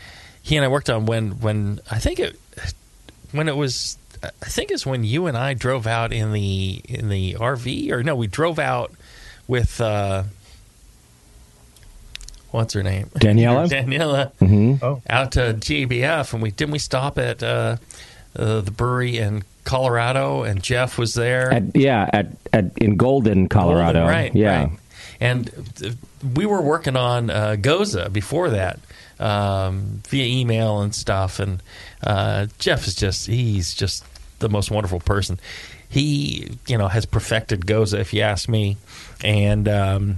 [0.41, 2.37] he and I worked on when when I think it
[3.31, 7.07] when it was I think it's when you and I drove out in the in
[7.07, 8.91] the RV or no we drove out
[9.47, 10.23] with uh,
[12.51, 13.69] what's her name Daniela?
[14.41, 15.01] Daniela Oh.
[15.09, 17.77] out to GBF and we didn't we stop at uh,
[18.35, 23.49] uh, the brewery in Colorado and Jeff was there At, yeah, at, at in Golden,
[23.49, 23.99] Colorado.
[23.99, 24.35] Golden, right?
[24.35, 24.63] Yeah.
[24.63, 24.79] right.
[25.19, 25.97] And
[26.35, 28.79] we were working on uh, Gose before that
[29.19, 31.39] um, via email and stuff.
[31.39, 31.61] And
[32.03, 34.03] uh, Jeff is just—he's just
[34.39, 35.39] the most wonderful person.
[35.87, 38.77] He, you know, has perfected Gose, if you ask me.
[39.23, 40.17] And um,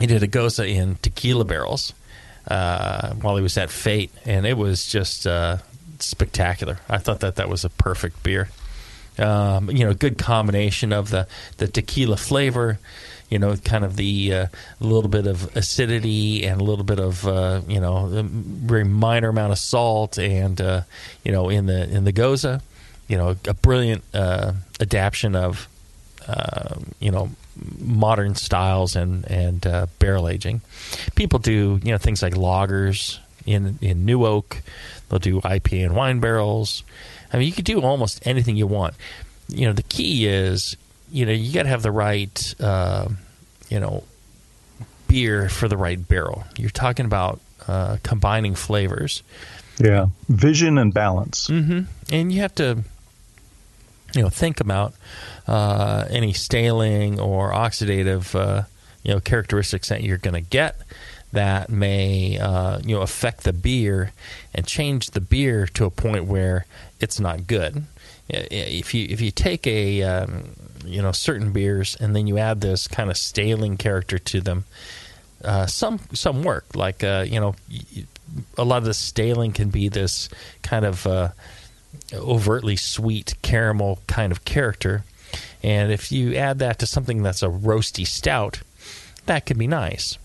[0.00, 1.94] he did a Gose in tequila barrels
[2.48, 5.58] uh, while he was at Fate, and it was just uh,
[6.00, 6.80] spectacular.
[6.88, 8.48] I thought that that was a perfect beer
[9.18, 11.26] um, you know, good combination of the,
[11.58, 12.78] the tequila flavor,
[13.30, 14.46] you know, kind of the uh,
[14.80, 19.28] little bit of acidity and a little bit of uh, you know, a very minor
[19.28, 20.82] amount of salt, and uh,
[21.24, 22.60] you know, in the in the gose,
[23.08, 25.68] you know, a brilliant uh, adaptation of
[26.28, 27.30] uh, you know
[27.78, 30.60] modern styles and and uh, barrel aging.
[31.14, 34.62] People do you know things like lagers in in new oak.
[35.14, 36.82] They'll do IPA and wine barrels.
[37.32, 38.94] I mean, you could do almost anything you want.
[39.46, 40.76] You know, the key is
[41.08, 43.08] you know you got to have the right uh,
[43.68, 44.02] you know
[45.06, 46.42] beer for the right barrel.
[46.58, 49.22] You're talking about uh, combining flavors.
[49.78, 51.46] Yeah, vision and balance.
[51.46, 51.82] Mm-hmm.
[52.12, 52.82] And you have to
[54.16, 54.94] you know think about
[55.46, 58.64] uh, any staling or oxidative uh,
[59.04, 60.76] you know characteristics that you're going to get
[61.34, 64.12] that may uh, you know affect the beer
[64.54, 66.66] and change the beer to a point where
[67.00, 67.84] it's not good.
[68.28, 70.50] If you if you take a um,
[70.84, 74.64] you know certain beers and then you add this kind of staling character to them,
[75.44, 76.74] uh, some some work.
[76.74, 77.54] Like uh, you know,
[78.56, 80.28] a lot of the staling can be this
[80.62, 81.28] kind of uh,
[82.14, 85.04] overtly sweet caramel kind of character.
[85.62, 88.60] And if you add that to something that's a roasty stout,
[89.26, 90.18] that could be nice.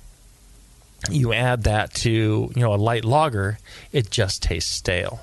[1.10, 3.58] You add that to, you know, a light lager,
[3.92, 5.22] it just tastes stale.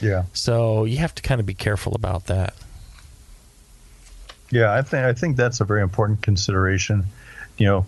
[0.00, 0.24] Yeah.
[0.32, 2.54] So you have to kind of be careful about that.
[4.50, 7.04] Yeah, I think I think that's a very important consideration.
[7.58, 7.86] You know,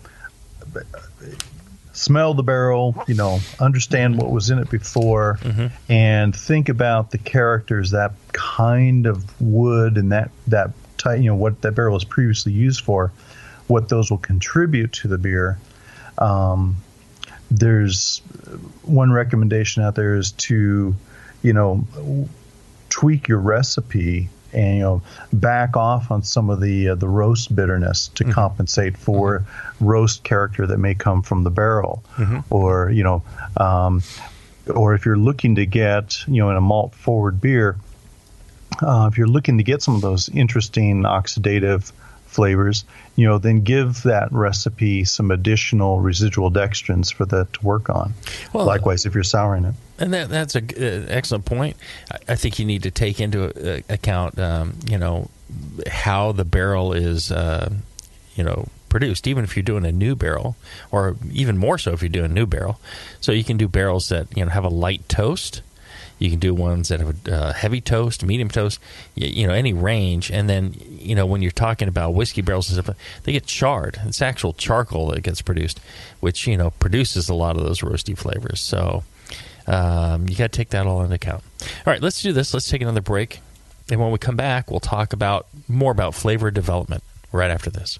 [1.91, 5.67] smell the barrel, you know, understand what was in it before, mm-hmm.
[5.91, 11.35] and think about the characters that kind of wood and that that type, you know,
[11.35, 13.11] what that barrel was previously used for,
[13.67, 15.57] what those will contribute to the beer.
[16.17, 16.77] Um,
[17.57, 18.19] there's
[18.81, 20.95] one recommendation out there is to,
[21.41, 21.85] you know,
[22.89, 27.55] tweak your recipe and you know back off on some of the uh, the roast
[27.55, 28.33] bitterness to mm-hmm.
[28.33, 29.85] compensate for mm-hmm.
[29.85, 32.39] roast character that may come from the barrel, mm-hmm.
[32.49, 33.23] or you know,
[33.57, 34.01] um,
[34.73, 37.77] or if you're looking to get you know in a malt forward beer,
[38.81, 41.91] uh, if you're looking to get some of those interesting oxidative
[42.33, 42.83] flavors,
[43.15, 48.13] you know, then give that recipe some additional residual dextrins for that to work on.
[48.51, 49.75] Well, Likewise, if you're souring it.
[49.99, 51.77] And that, that's an uh, excellent point.
[52.11, 55.29] I, I, think you need to take into uh, account, um, you know,
[55.87, 57.71] how the barrel is, uh,
[58.35, 60.55] you know, produced, even if you're doing a new barrel,
[60.91, 62.79] or even more so if you're doing a new barrel.
[63.21, 65.61] So you can do barrels that you know have a light toast
[66.23, 68.79] you can do ones that have a uh, heavy toast, medium toast,
[69.13, 70.31] you, you, know, any range.
[70.31, 73.99] And then, you know, when you're talking about whiskey barrels and stuff, they get charred.
[74.05, 75.81] It's actual charcoal that gets produced,
[76.21, 78.61] which, you know, produces a lot of those roasty flavors.
[78.61, 79.03] So
[79.67, 81.43] um, you got to take that all into account.
[81.61, 82.53] All right, let's do this.
[82.53, 83.41] Let's take another break.
[83.91, 87.99] And when we come back, we'll talk about more about flavor development right after this.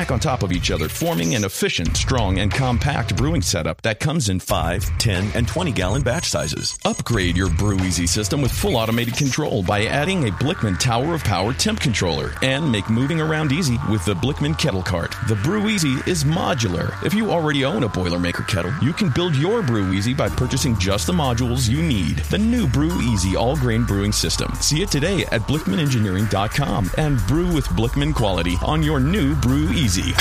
[0.00, 4.00] stack on top of each other, forming an efficient, strong, and compact brewing setup that
[4.00, 6.78] comes in 5, 10, and 20 gallon batch sizes.
[6.86, 11.22] Upgrade your Brew Easy system with full automated control by adding a Blichmann Tower of
[11.22, 15.14] Power temp controller and make moving around easy with the Blichmann Kettle Cart.
[15.28, 16.94] The Brew Easy is modular.
[17.04, 20.78] If you already own a Boilermaker kettle, you can build your Brew Easy by purchasing
[20.78, 22.18] just the modules you need.
[22.30, 24.54] The new Brew Easy all grain brewing system.
[24.60, 30.12] See it today at BlichmannEngineering.com and brew with Blichmann quality on your new Brew Easy.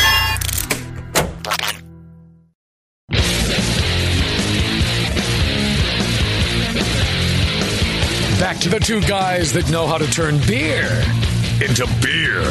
[8.39, 10.87] Back to the two guys that know how to turn beer
[11.61, 12.49] into beer.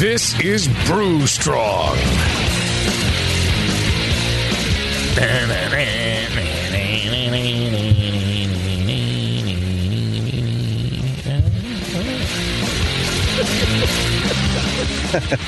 [0.00, 1.96] This is Brew Strong.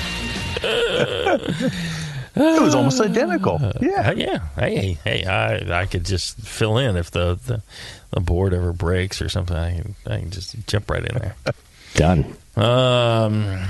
[0.63, 1.73] it
[2.63, 3.61] was almost identical.
[3.81, 4.39] Yeah, uh, yeah.
[4.57, 7.63] Hey, hey, I I could just fill in if the the,
[8.11, 9.57] the board ever breaks or something.
[9.57, 11.37] I can, I can just jump right in there.
[11.95, 12.37] Done.
[12.57, 13.67] Um.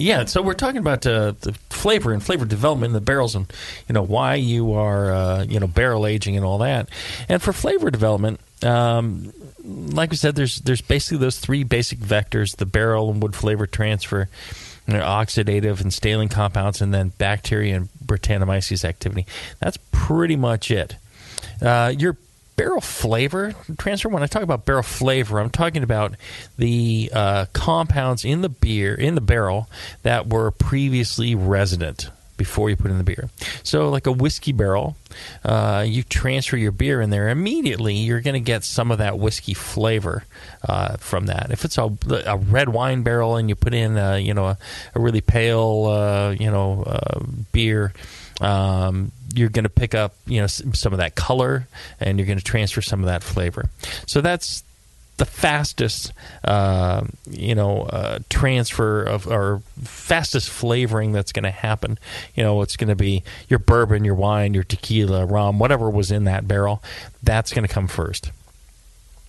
[0.00, 3.52] Yeah, so we're talking about uh, the flavor and flavor development in the barrels, and
[3.88, 6.88] you know why you are uh, you know barrel aging and all that.
[7.28, 9.32] And for flavor development, um,
[9.68, 13.66] like we said, there's there's basically those three basic vectors: the barrel and wood flavor
[13.66, 14.28] transfer,
[14.86, 19.26] know, oxidative and staling compounds, and then bacteria and Brettanomyces activity.
[19.60, 20.96] That's pretty much it.
[21.60, 22.16] Uh, your
[22.56, 24.08] barrel flavor transfer.
[24.08, 26.14] When I talk about barrel flavor, I'm talking about
[26.56, 29.68] the uh, compounds in the beer in the barrel
[30.02, 33.28] that were previously resident before you put in the beer.
[33.62, 34.96] So, like a whiskey barrel,
[35.44, 37.94] uh, you transfer your beer in there immediately.
[37.94, 40.24] You're going to get some of that whiskey flavor
[40.66, 41.50] uh, from that.
[41.50, 41.90] If it's a,
[42.24, 44.58] a, red wine barrel and you put in, a, you know, a,
[44.94, 47.20] a really pale, uh, you know, uh,
[47.52, 47.92] beer.
[48.40, 51.66] Um, you're going to pick up, you know, some of that color,
[52.00, 53.68] and you're going to transfer some of that flavor.
[54.06, 54.62] So that's
[55.18, 56.12] the fastest,
[56.44, 61.98] uh, you know, uh, transfer of or fastest flavoring that's going to happen.
[62.34, 66.10] You know, it's going to be your bourbon, your wine, your tequila, rum, whatever was
[66.10, 66.82] in that barrel.
[67.22, 68.32] That's going to come first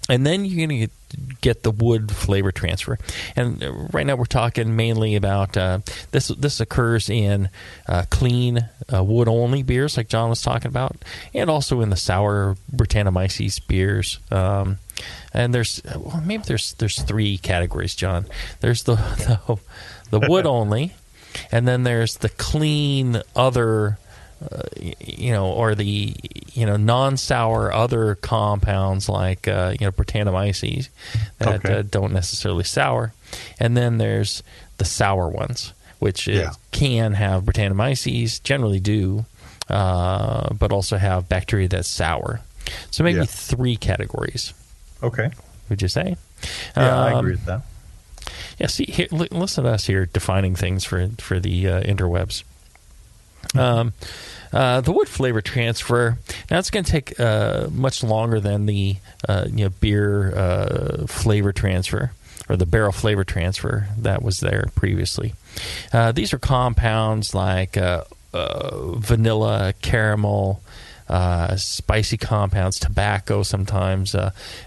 [0.10, 0.94] and then you're going to
[1.40, 2.98] get the wood flavor transfer.
[3.36, 5.80] And right now we're talking mainly about uh,
[6.12, 6.30] this.
[6.30, 7.50] This occurs in
[7.88, 10.98] uh, clean uh, wood only beers, like John was talking about,
[11.34, 14.20] and also in the sour Brettanomyces beers.
[14.32, 14.80] Um,
[15.34, 18.26] and there's well, maybe there's there's three categories, John.
[18.62, 19.60] There's the the,
[20.10, 20.94] the wood only,
[21.52, 23.98] and then there's the clean other
[24.42, 26.16] uh, you know, or the
[26.54, 30.88] you know non-sour other compounds like uh, you know Brettanomyces
[31.40, 31.80] that okay.
[31.80, 33.14] uh, don't necessarily sour,
[33.60, 34.42] and then there's
[34.78, 36.54] the sour ones, which yeah.
[36.72, 39.26] can have Brettanomyces, generally do,
[39.70, 42.40] uh, but also have bacteria that's sour.
[42.92, 43.26] So maybe yeah.
[43.26, 44.54] three categories.
[45.02, 45.30] Okay.
[45.70, 46.18] Would you say?
[46.76, 47.62] Yeah, um, I agree with that.
[48.58, 48.68] Yeah.
[48.68, 52.44] See, here, listen to us here defining things for for the uh, interwebs.
[53.56, 53.94] Um,
[54.52, 56.18] uh, the wood flavor transfer
[56.52, 61.08] now it's going to take uh, much longer than the uh, you know beer uh,
[61.08, 62.12] flavor transfer
[62.50, 65.34] or the barrel flavor transfer that was there previously.
[65.94, 70.62] Uh, these are compounds like uh, vanilla, caramel.
[71.58, 74.16] Spicy compounds, tobacco, sometimes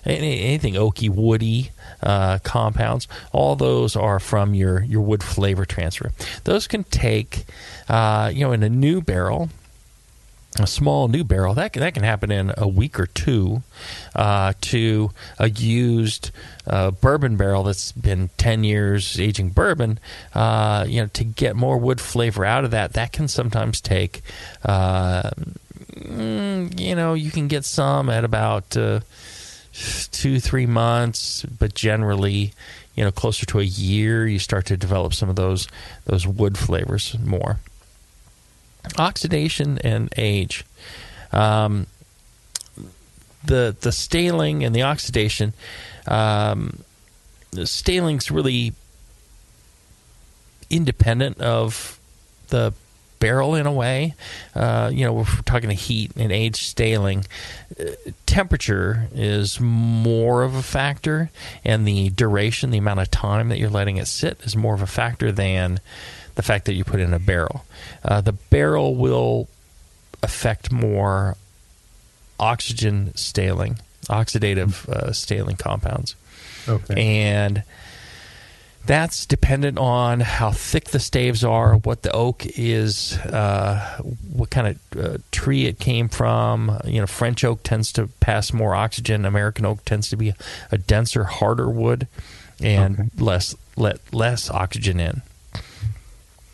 [0.04, 3.08] any, anything oaky, woody compounds.
[3.32, 6.12] All those are from your your wood flavor transfer.
[6.44, 7.44] Those can take,
[7.88, 9.50] you know, in a new barrel,
[10.58, 13.62] a small new barrel that can, that can happen in a week or two
[14.14, 16.30] uh, to a used
[16.66, 19.98] uh, bourbon barrel that's been 10 years aging bourbon
[20.34, 24.20] uh, you know to get more wood flavor out of that that can sometimes take
[24.64, 25.30] uh,
[25.94, 29.00] mm, you know you can get some at about uh,
[30.12, 32.52] two three months but generally
[32.94, 35.68] you know closer to a year you start to develop some of those
[36.04, 37.58] those wood flavors more
[38.98, 40.64] oxidation and age.
[41.32, 41.86] Um,
[43.44, 45.52] the the staling and the oxidation,
[46.06, 46.84] um,
[47.50, 48.72] the staling's really
[50.70, 51.98] independent of
[52.48, 52.72] the
[53.22, 54.16] barrel in a way.
[54.52, 57.24] Uh, you know, we're talking to heat and age staling.
[57.78, 57.84] Uh,
[58.26, 61.30] temperature is more of a factor,
[61.64, 64.82] and the duration, the amount of time that you're letting it sit, is more of
[64.82, 65.78] a factor than
[66.34, 67.64] the fact that you put in a barrel.
[68.04, 69.48] Uh, the barrel will
[70.20, 71.36] affect more
[72.40, 76.16] oxygen staling, oxidative uh, staling compounds.
[76.68, 76.94] Okay.
[77.00, 77.62] And
[78.84, 84.00] that's dependent on how thick the staves are, what the oak is, uh,
[84.32, 86.78] what kind of uh, tree it came from.
[86.84, 89.24] You know, French oak tends to pass more oxygen.
[89.24, 90.34] American oak tends to be
[90.70, 92.08] a denser, harder wood,
[92.60, 93.08] and okay.
[93.18, 95.22] less let less oxygen in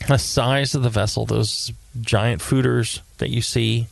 [0.06, 3.86] the size of the vessel, those giant foeders that you see.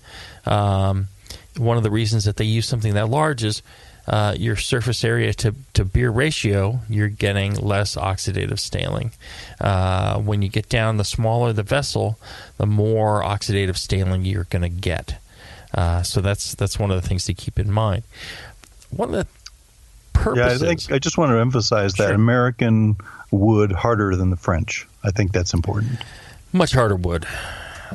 [0.45, 1.09] Um,
[1.57, 3.63] one of the reasons that they use something that large is
[4.07, 9.11] uh, your surface area to, to beer ratio, you're getting less oxidative staling.
[9.61, 12.19] Uh, when you get down, the smaller the vessel,
[12.59, 15.19] the more oxidative staling you're going to get.
[15.75, 18.03] Uh, so that's that's one of the things to keep in mind.
[18.91, 19.27] One of the
[20.13, 20.63] purposes.
[20.63, 22.97] Yeah, I, think, I just want to emphasize that American
[23.31, 24.87] wood harder than the French.
[25.03, 26.01] I think that's important.
[26.53, 27.27] Much harder wood.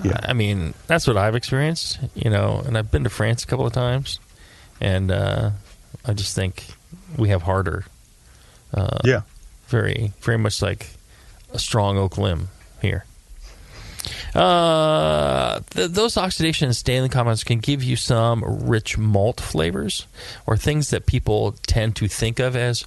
[0.04, 0.20] Yeah.
[0.24, 3.66] I mean, that's what I've experienced, you know, and I've been to France a couple
[3.66, 4.20] of times,
[4.80, 5.52] and uh,
[6.06, 6.66] I just think
[7.18, 7.86] we have harder.
[8.74, 9.22] Uh, yeah.
[9.68, 10.92] Very, very much like
[11.54, 12.50] a strong oak limb
[12.82, 13.06] here.
[14.34, 20.08] Uh, th- those oxidation and staling compounds can give you some rich malt flavors
[20.48, 22.86] or things that people tend to think of as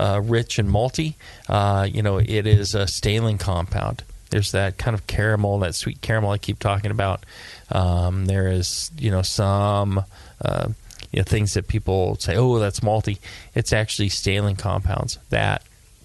[0.00, 1.14] uh, rich and malty.
[1.48, 4.02] Uh, you know, it is a staling compound.
[4.30, 7.24] There's that kind of caramel, that sweet caramel I keep talking about.
[7.70, 10.04] Um, there is, you know, some
[10.44, 10.68] uh,
[11.12, 13.18] you know, things that people say, "Oh, that's malty."
[13.54, 15.62] It's actually staling compounds that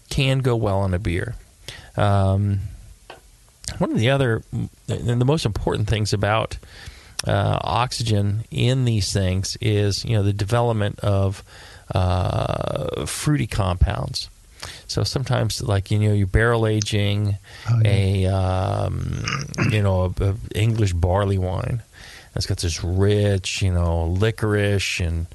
[0.10, 1.36] can go well in a beer.
[1.98, 2.60] Um,
[3.78, 4.44] one of the other
[4.88, 6.58] and the most important things about
[7.28, 11.44] uh, oxygen in these things is you know the development of
[11.94, 14.30] uh, fruity compounds.
[14.88, 17.38] So sometimes, like you know, you're barrel aging
[17.70, 17.90] Oh, yeah.
[17.90, 19.24] a um,
[19.72, 21.82] you know a, a English barley wine.
[22.36, 25.28] It's got this rich, you know, licorice and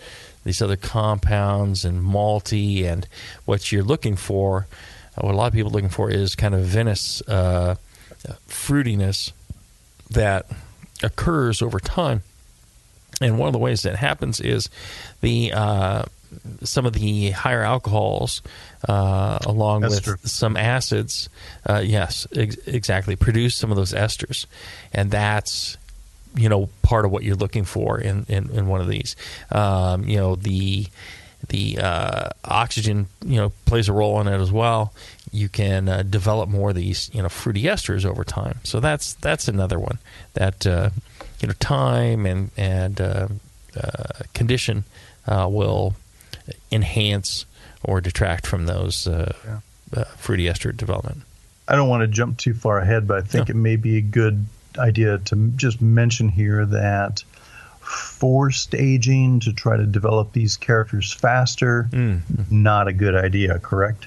[0.44, 2.84] these other compounds and malty.
[2.84, 3.06] And
[3.44, 4.66] what you're looking for,
[5.16, 7.76] what a lot of people are looking for, is kind of vinous uh,
[8.48, 9.32] fruitiness
[10.10, 10.46] that
[11.02, 12.22] occurs over time.
[13.20, 14.68] And one of the ways that happens is
[15.20, 16.04] the uh,
[16.62, 18.42] some of the higher alcohols,
[18.88, 20.12] uh, along Ester.
[20.12, 21.28] with some acids,
[21.68, 24.46] uh, yes, ex- exactly, produce some of those esters,
[24.92, 25.78] and that's
[26.36, 29.16] you know part of what you're looking for in in, in one of these.
[29.50, 30.86] Um, you know the
[31.48, 34.92] the uh, oxygen you know plays a role in it as well.
[35.32, 38.58] You can uh, develop more of these you know fruity esters over time.
[38.64, 39.98] So that's that's another one
[40.34, 40.90] that uh,
[41.40, 43.28] you know time and and uh,
[43.76, 44.84] uh, condition
[45.26, 45.94] uh, will
[46.72, 47.44] enhance
[47.82, 49.32] or detract from those uh,
[49.94, 51.22] uh, fruity ester development.
[51.68, 53.52] I don't want to jump too far ahead, but I think No.
[53.52, 54.46] it may be a good
[54.78, 57.24] idea to just mention here that
[57.80, 61.88] forced aging to try to develop these characters faster,
[62.50, 64.06] not a good idea, correct?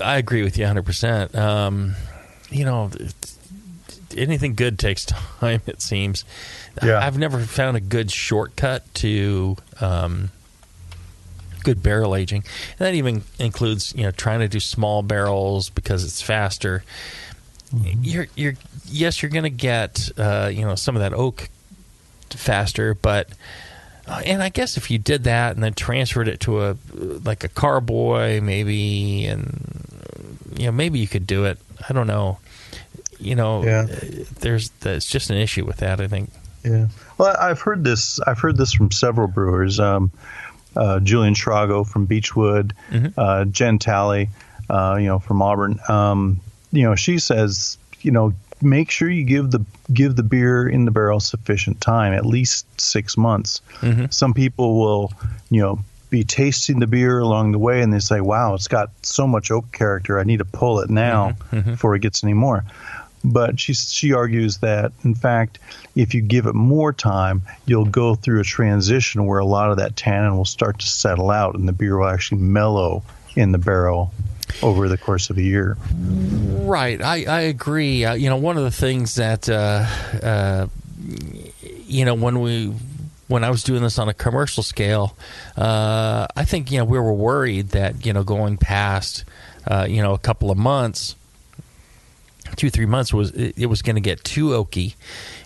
[0.00, 1.34] I agree with you 100%.
[1.34, 1.94] Um,
[2.50, 2.90] you know,
[4.16, 5.04] anything good takes
[5.40, 6.24] time, it seems.
[6.82, 7.04] Yeah.
[7.04, 10.30] I've never found a good shortcut to um,
[11.64, 12.44] good barrel aging.
[12.78, 16.84] And that even includes, you know, trying to do small barrels because it's faster.
[17.72, 18.54] You're, you're,
[18.86, 21.48] yes, you're going to get, uh, you know, some of that oak
[22.30, 23.28] faster, but
[24.06, 27.44] uh, and I guess if you did that and then transferred it to a like
[27.44, 29.84] a carboy, maybe, and
[30.56, 31.58] you know, maybe you could do it.
[31.88, 32.38] I don't know.
[33.18, 33.86] You know, Yeah.
[34.40, 36.00] there's there's just an issue with that.
[36.00, 36.30] I think.
[36.64, 36.88] Yeah.
[37.18, 38.18] Well, I've heard this.
[38.20, 39.78] I've heard this from several brewers.
[39.78, 40.10] Um,
[40.76, 42.72] uh, Julian Shrago from Beachwood,
[43.16, 44.28] uh, Jen Talley,
[44.70, 45.80] uh, you know, from Auburn.
[45.88, 46.40] Um,
[46.72, 50.84] you know, she says, you know, make sure you give the give the beer in
[50.84, 53.60] the barrel sufficient time, at least six months.
[53.80, 54.06] Mm-hmm.
[54.10, 55.12] Some people will,
[55.50, 58.90] you know, be tasting the beer along the way, and they say, "Wow, it's got
[59.02, 60.18] so much oak character.
[60.18, 61.56] I need to pull it now mm-hmm.
[61.56, 61.70] Mm-hmm.
[61.72, 62.64] before it gets any more."
[63.24, 65.58] But she she argues that in fact,
[65.96, 69.78] if you give it more time, you'll go through a transition where a lot of
[69.78, 73.02] that tannin will start to settle out, and the beer will actually mellow
[73.36, 74.12] in the barrel
[74.62, 75.76] over the course of a year.
[75.90, 78.04] Right, I, I agree.
[78.04, 79.86] Uh, you know, one of the things that uh,
[80.22, 80.66] uh,
[81.86, 82.74] you know when we
[83.28, 85.16] when I was doing this on a commercial scale,
[85.56, 89.24] uh, I think you know we were worried that you know going past
[89.66, 91.14] uh, you know a couple of months,
[92.56, 94.94] two three months was it, was going to get too oaky,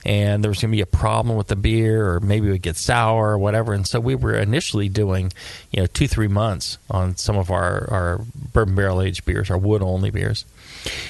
[0.05, 2.63] and there was going to be a problem with the beer, or maybe it would
[2.63, 3.73] get sour or whatever.
[3.73, 5.33] And so we were initially doing
[5.71, 8.21] you know two three months on some of our our
[8.53, 10.45] bourbon barrel aged beers, our wood only beers.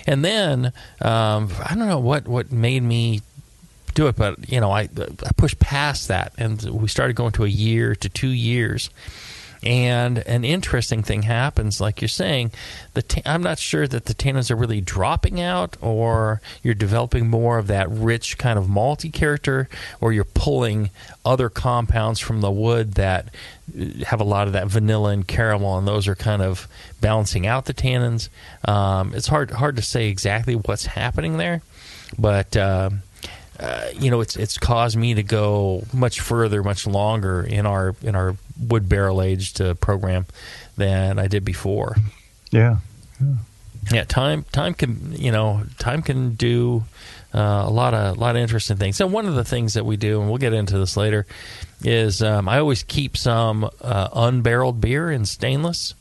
[0.07, 3.23] And then um, I don't know what what made me
[3.95, 7.45] do it, but you know I I pushed past that, and we started going to
[7.45, 8.91] a year to two years.
[9.65, 12.51] And an interesting thing happens, like you're saying,
[12.95, 17.59] the I'm not sure that the tannins are really dropping out, or you're developing more
[17.59, 19.69] of that rich kind of malty character,
[20.01, 20.91] or you're pulling
[21.25, 23.29] other compounds from the wood that
[23.79, 26.67] uh, have a lot of that vanilla and caramel, and those are kind of
[27.01, 28.31] balancing out the tannins.
[28.69, 31.63] Um, it's hard hard to say exactly what's happening there,
[32.19, 32.57] but.
[32.57, 33.03] um
[33.61, 37.95] uh, you know, it's it's caused me to go much further, much longer in our
[38.03, 38.35] in our
[38.69, 40.27] wood barrel aged uh, program
[40.77, 41.97] than I did before.
[42.51, 42.77] Yeah.
[43.91, 46.85] Yeah, time time can you know time can do
[47.35, 48.97] uh, a lot of a lot of interesting things.
[48.97, 51.27] So one of the things that we do, and we'll get into this later,
[51.83, 55.95] is um, I always keep some uh, unbarreled beer in stainless,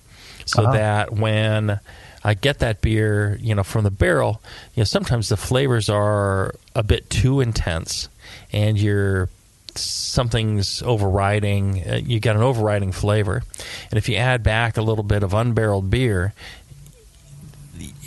[0.46, 0.74] so Uh-huh.
[0.74, 1.80] that when
[2.24, 4.42] I get that beer, you know, from the barrel,
[4.76, 8.10] you know, sometimes the flavors are a bit too intense,
[8.54, 9.30] and you're
[9.78, 11.84] something's overriding.
[11.88, 13.44] Uh, you got an overriding flavor,
[13.90, 16.34] and if you add back a little bit of unbarreled beer,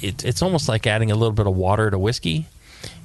[0.00, 2.46] it, it's almost like adding a little bit of water to whiskey.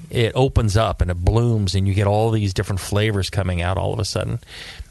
[0.09, 3.77] It opens up and it blooms, and you get all these different flavors coming out
[3.77, 4.39] all of a sudden.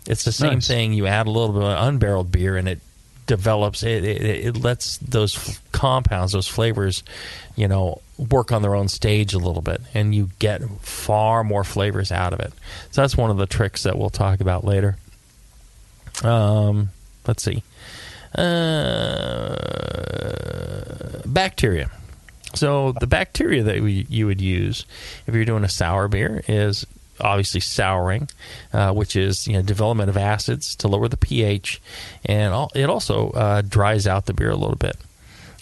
[0.07, 0.69] It's the same Nice.
[0.69, 0.93] thing.
[0.93, 2.81] You add a little bit of unbarreled beer, and it
[3.27, 3.83] develops.
[3.83, 7.03] It, it, it lets those f- compounds, those flavors,
[7.57, 11.65] you know, work on their own stage a little bit, and you get far more
[11.65, 12.53] flavors out of it.
[12.91, 14.97] So that's one of the tricks that we'll talk about later.
[16.23, 16.91] Um,
[17.27, 17.63] let's see.
[18.35, 19.57] Uh,
[21.27, 21.91] bacteria.
[22.55, 24.87] So the bacteria that we, you would use
[25.27, 26.87] if you're doing a sour beer is
[27.21, 28.29] obviously souring,
[28.73, 31.81] uh, which is you know development of acids to lower the pH,
[32.25, 34.97] and all, it also uh, dries out the beer a little bit.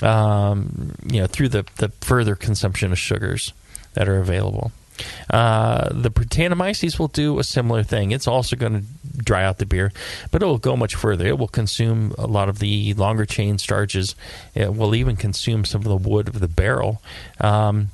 [0.02, 3.52] Um, you know through the the further consumption of sugars
[3.94, 4.72] that are available.
[5.30, 8.12] Uh, the Brettanomyces will do a similar thing.
[8.12, 9.92] It's also going to dry out the beer,
[10.30, 11.26] but it will go much further.
[11.26, 14.14] It will consume a lot of the longer chain starches.
[14.54, 17.02] It will even consume some of the wood of the barrel.
[17.40, 17.88] Um,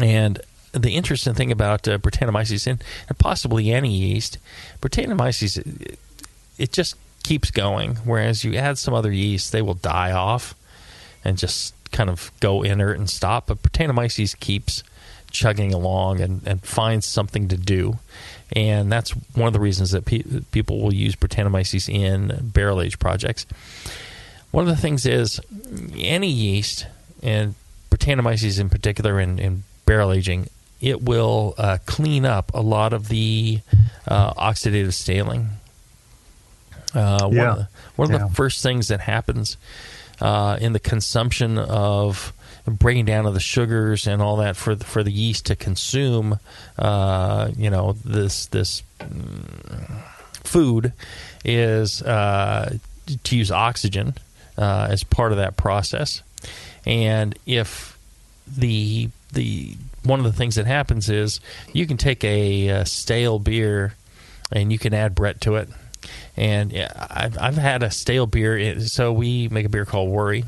[0.00, 0.40] and
[0.72, 4.38] the interesting thing about uh, Brettanomyces and, and possibly any yeast,
[4.80, 5.98] Brettanomyces, it,
[6.58, 7.96] it just keeps going.
[8.04, 10.54] Whereas you add some other yeast, they will die off
[11.24, 13.46] and just kind of go inert and stop.
[13.46, 14.82] But Brettanomyces keeps
[15.30, 17.98] chugging along and, and finds something to do.
[18.54, 22.98] And that's one of the reasons that pe- people will use Brettanomyces in barrel age
[22.98, 23.46] projects.
[24.50, 25.40] One of the things is
[25.96, 26.86] any yeast,
[27.22, 27.54] and
[27.90, 30.48] Brettanomyces in particular in, in barrel aging,
[30.80, 33.60] it will uh, clean up a lot of the
[34.06, 35.48] uh, oxidative staling.
[36.94, 37.50] Uh, one Yeah.
[37.52, 38.26] of the, one of Yeah.
[38.28, 39.56] the first things that happens
[40.20, 42.32] uh, in the consumption of
[42.66, 46.38] breaking down of the sugars and all that for the, for the yeast to consume,
[46.78, 50.00] uh, you know, this this mm,
[50.44, 50.92] food
[51.44, 52.76] is uh,
[53.24, 54.14] to use oxygen
[54.58, 56.22] uh, as part of that process,
[56.86, 57.98] and if
[58.46, 59.74] the the
[60.04, 61.40] one of the things that happens is
[61.72, 63.94] you can take a, uh stale beer
[64.50, 65.68] and you can add Brett to it.
[66.36, 66.72] And
[67.10, 68.80] I've, I've had a stale beer.
[68.80, 70.44] So we make a beer called Worry.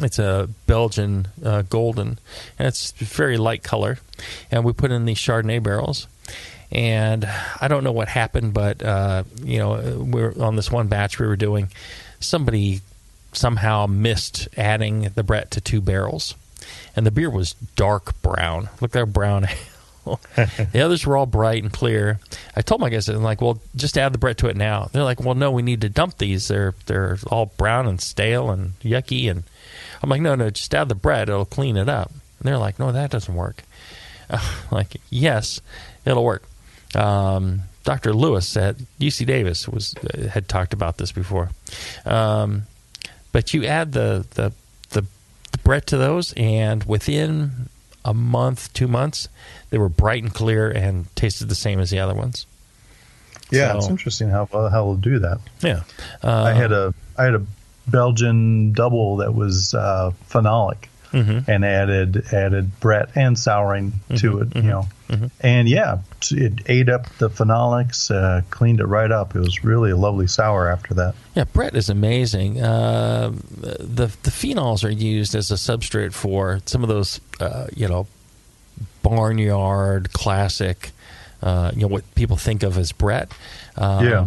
[0.00, 2.18] It's a Belgian uh, golden,
[2.58, 3.98] and it's very light color.
[4.50, 6.06] And we put in these Chardonnay barrels.
[6.72, 7.28] And
[7.60, 11.26] I don't know what happened, but uh, you know, we're on this one batch we
[11.26, 11.68] were doing.
[12.20, 12.80] Somebody
[13.32, 16.36] somehow missed adding the Brett to two barrels,
[16.94, 18.68] and the beer was dark brown.
[18.80, 19.48] Look that brown
[20.72, 22.18] the others were all bright and clear.
[22.56, 24.88] I told my guys, I'm like, well, just add the Brett to it now.
[24.92, 26.48] They're like, well, no, we need to dump these.
[26.48, 29.30] They're they're all brown and stale and yucky.
[29.30, 29.44] And
[30.02, 31.28] I'm like, no, no, just add the Brett.
[31.28, 32.10] It'll clean it up.
[32.10, 33.62] And they're like, no, that doesn't work.
[34.70, 35.60] like, yes,
[36.04, 36.44] it'll work.
[36.94, 38.12] Um, Dr.
[38.12, 41.50] Lewis at UC Davis was uh, had talked about this before.
[42.04, 42.64] Um,
[43.32, 44.52] but you add the the
[44.90, 45.06] the,
[45.64, 47.68] the to those, and within
[48.04, 49.28] a month, two months,
[49.70, 52.46] they were bright and clear and tasted the same as the other ones.
[53.50, 55.38] Yeah, So- it's interesting how how they'll do that.
[55.60, 55.82] Yeah,
[56.22, 57.42] uh, I had a I had a
[57.88, 61.50] Belgian double that was uh, phenolic Mm-hmm.
[61.50, 64.88] and added added Brett and souring to it, you know.
[65.10, 65.26] Mm-hmm.
[65.40, 65.98] And yeah,
[66.30, 69.34] it ate up the phenolics, uh, cleaned it right up.
[69.34, 71.16] It was really a lovely sour after that.
[71.34, 72.60] Yeah, Brett is amazing.
[72.62, 77.88] Uh, the the phenols are used as a substrate for some of those, uh, you
[77.88, 78.06] know,
[79.02, 80.92] barnyard classic.
[81.42, 83.32] Uh, you know what people think of as Brett.
[83.76, 84.26] Um, Yeah.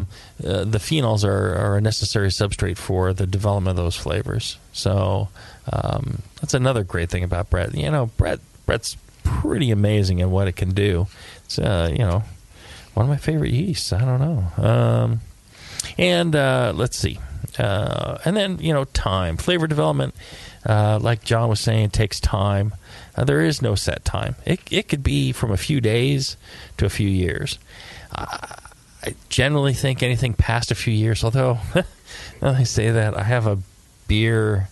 [0.50, 4.58] uh, the phenols are, are a necessary substrate for the development of those flavors.
[4.72, 5.30] So
[5.72, 7.76] um, that's another great thing about Brett.
[7.76, 8.98] You know, Brett Brett's
[9.42, 11.08] pretty amazing in what it can do.
[11.46, 12.24] It's uh, you know
[12.94, 13.92] one of my favorite yeasts.
[13.94, 14.64] I don't know.
[14.64, 15.22] Um,
[15.98, 17.20] and uh, let's see.
[17.58, 19.38] Uh, and then, you know, time.
[19.38, 20.16] Flavor development,
[20.66, 22.74] uh, like John was saying, takes time.
[23.16, 24.36] Uh, there is no set time.
[24.46, 26.38] It, it could be from a few days
[26.78, 27.60] to a few years.
[28.12, 28.60] I
[29.06, 31.58] I generally think anything past a few years, although,
[32.42, 33.60] now I say that, I have a
[34.08, 34.70] beer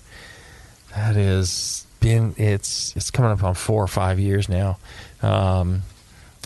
[0.96, 4.78] that is been, it's, it's coming up on four or five years now.
[5.22, 5.84] Um,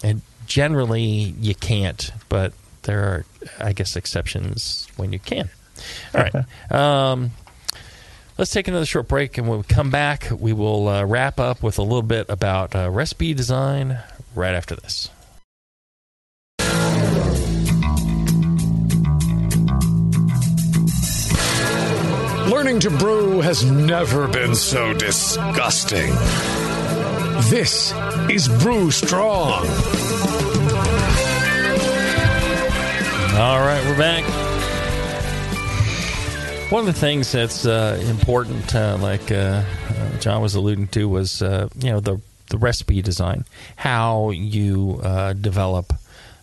[0.03, 2.53] and generally you can't, but
[2.83, 3.25] there are,
[3.59, 5.49] I guess, exceptions when you can.
[6.13, 6.71] All right.
[6.71, 7.31] Um,
[8.37, 11.63] let's take another short break, and when we come back, we will uh, wrap up
[11.63, 13.97] with a little bit about uh, recipe design
[14.35, 15.09] right after this.
[22.79, 26.13] To brew has never been so disgusting.
[27.49, 27.93] This
[28.29, 29.65] is Brew Strong.
[33.33, 34.25] All right, we're back.
[36.69, 41.07] One of the things that's uh, important, uh, like uh, uh, John was alluding to,
[41.07, 42.19] was uh, you know the
[42.49, 43.45] the recipe design,
[43.77, 45.93] how you uh, develop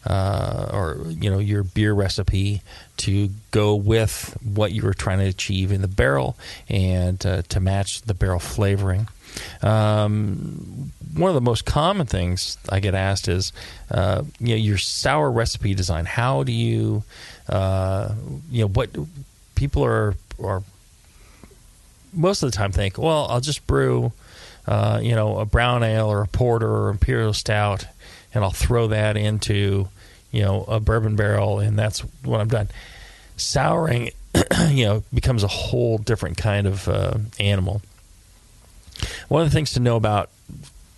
[0.08, 2.62] or you know your beer recipe
[3.02, 6.36] to go with what you were trying to achieve in the barrel
[6.68, 9.08] and uh, to match the barrel flavoring.
[9.62, 13.52] Um, one of the most common things I get asked is,
[13.90, 16.04] uh, you know, your sour recipe design.
[16.04, 17.02] How do you,
[17.48, 18.14] uh,
[18.50, 18.90] you know, what
[19.54, 20.62] people are are
[22.12, 24.12] most of the time think, well, I'll just brew,
[24.66, 27.86] uh, you know, a brown ale or a porter or imperial stout,
[28.34, 29.88] and I'll throw that into,
[30.30, 32.68] you know, a bourbon barrel, and that's what I'm done.
[33.36, 34.10] Souring,
[34.68, 37.82] you know, becomes a whole different kind of uh, animal.
[39.28, 40.30] One of the things to know about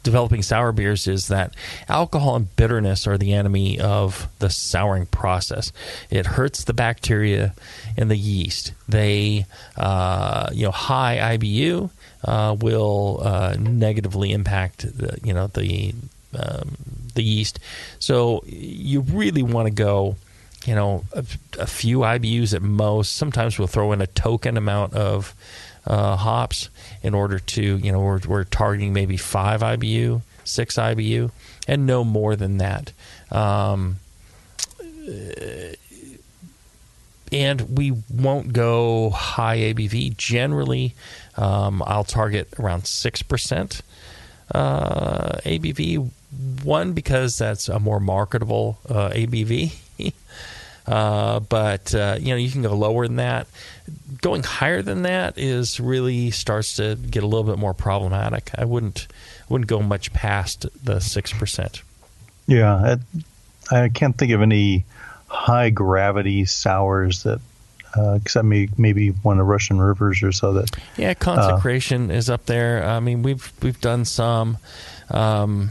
[0.05, 1.55] developing sour beers is that
[1.89, 5.72] alcohol and bitterness are the enemy of the souring process.
[6.11, 7.55] It hurts the bacteria
[7.97, 8.72] and the yeast.
[8.89, 11.91] They, uh, you know, high IBU
[12.24, 15.95] uh, will uh, negatively impact the, you know, the
[16.39, 16.76] um,
[17.14, 17.59] the yeast.
[17.99, 20.16] So you really want to go.
[20.65, 21.25] You know, a,
[21.59, 23.15] a few IBUs at most.
[23.15, 25.35] Sometimes we'll throw in a token amount of
[25.87, 26.71] uh, hops
[27.03, 31.31] in order to, you know, we're, we're, targeting maybe five IBU, six IBU,
[31.69, 32.93] and no more than that.
[33.31, 33.97] Um,
[37.33, 40.17] and we won't go high ABV.
[40.17, 40.95] Generally,
[41.37, 43.81] um, I'll target around 6%
[44.55, 46.11] uh, ABV.
[46.62, 49.75] One, because that's a more marketable uh, ABV.
[50.87, 53.47] Uh, but uh, you know you can go lower than that.
[54.20, 58.51] Going higher than that is really starts to get a little bit more problematic.
[58.57, 59.07] I wouldn't
[59.49, 61.82] wouldn't go much past the six percent.
[62.47, 62.97] Yeah,
[63.70, 64.85] I, I, can't think of any
[65.28, 67.41] high gravity sours that.
[67.97, 70.68] Uh, except maybe, maybe one of Russian rivers or so that.
[70.97, 72.82] Yeah, consecration is up there.
[72.82, 74.59] I mean, we've we've done some.
[75.12, 75.70] Um,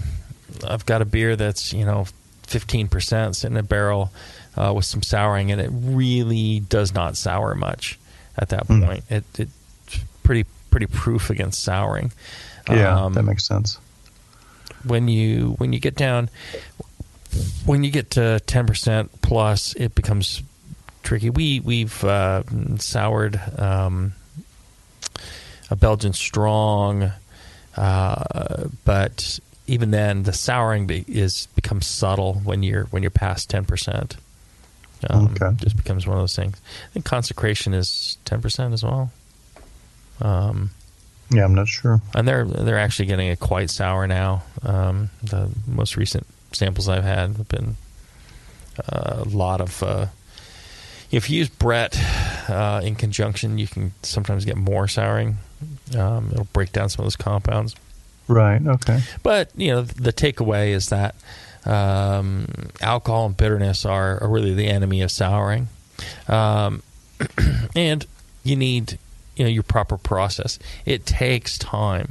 [0.65, 2.05] I've got a beer that's you know
[2.43, 4.09] fifteen percent in a barrel
[4.57, 7.99] uh, with some souring, and it really does not sour much
[8.37, 8.85] at that mm.
[8.85, 9.03] point.
[9.09, 12.11] It, it's pretty pretty proof against souring.
[12.69, 13.77] Yeah, um, that makes sense.
[14.85, 16.29] When you when you get down
[17.65, 20.41] when you get to ten percent plus, it becomes
[21.03, 21.29] tricky.
[21.29, 22.43] We we've uh,
[22.77, 24.13] soured um,
[25.69, 27.11] a Belgian strong,
[27.75, 33.49] uh, but even then, the souring be, is becomes subtle when you're when you're past
[33.49, 34.17] ten percent.
[35.09, 35.55] Um, okay.
[35.57, 36.59] Just becomes one of those things.
[36.89, 39.11] I think consecration is ten percent as well.
[40.21, 40.71] Um,
[41.29, 42.01] yeah, I'm not sure.
[42.13, 44.43] And they're they're actually getting it quite sour now.
[44.61, 47.75] Um, the most recent samples I've had have been
[48.87, 49.81] uh, a lot of.
[49.83, 50.05] Uh,
[51.11, 51.95] if you use Brett
[52.49, 55.37] uh, in conjunction, you can sometimes get more souring.
[55.95, 57.75] Um, it'll break down some of those compounds.
[58.27, 58.65] Right.
[58.65, 59.01] Okay.
[59.21, 61.15] But you know, the takeaway is that
[61.65, 62.47] um,
[62.81, 65.69] alcohol and bitterness are, are, really the enemy of souring,
[66.27, 66.83] um,
[67.75, 68.05] and
[68.43, 68.97] you need
[69.35, 70.59] you know your proper process.
[70.85, 72.09] It takes time.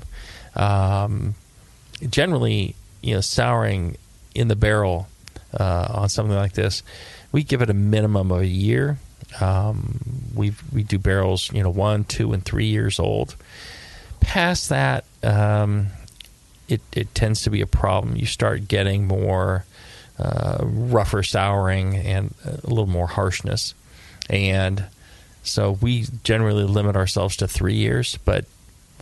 [0.57, 1.35] Um,
[2.09, 3.97] generally, you know, souring
[4.35, 5.09] in the barrel
[5.59, 6.83] uh, on something like this,
[7.31, 8.99] we give it a minimum of a year.
[9.41, 10.01] Um,
[10.35, 13.37] we we do barrels, you know, one, two, and three years old.
[14.21, 15.89] Past that, um,
[16.73, 18.17] it, it tends to be a problem.
[18.17, 19.65] You start getting more
[20.19, 23.75] uh, rougher souring and a little more harshness.
[24.31, 24.85] And
[25.43, 28.47] so we generally limit ourselves to three years, but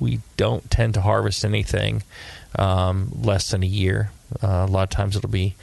[0.00, 2.02] we don't tend to harvest anything
[2.58, 4.10] um, less than a year.
[4.42, 5.54] Uh, a lot of times it'll be,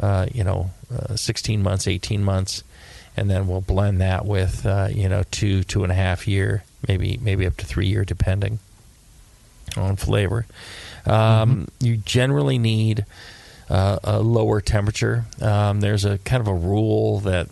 [0.00, 2.64] uh, you know, uh, 16 months, 18 months,
[3.16, 6.64] and then we'll blend that with, uh, you know, two, two and a half year,
[6.88, 8.58] maybe maybe up to three year, depending
[9.76, 10.46] on flavor.
[11.06, 11.86] Um, mm-hmm.
[11.86, 13.04] You generally need
[13.68, 15.24] uh, a lower temperature.
[15.40, 17.48] Um, there's a kind of a rule that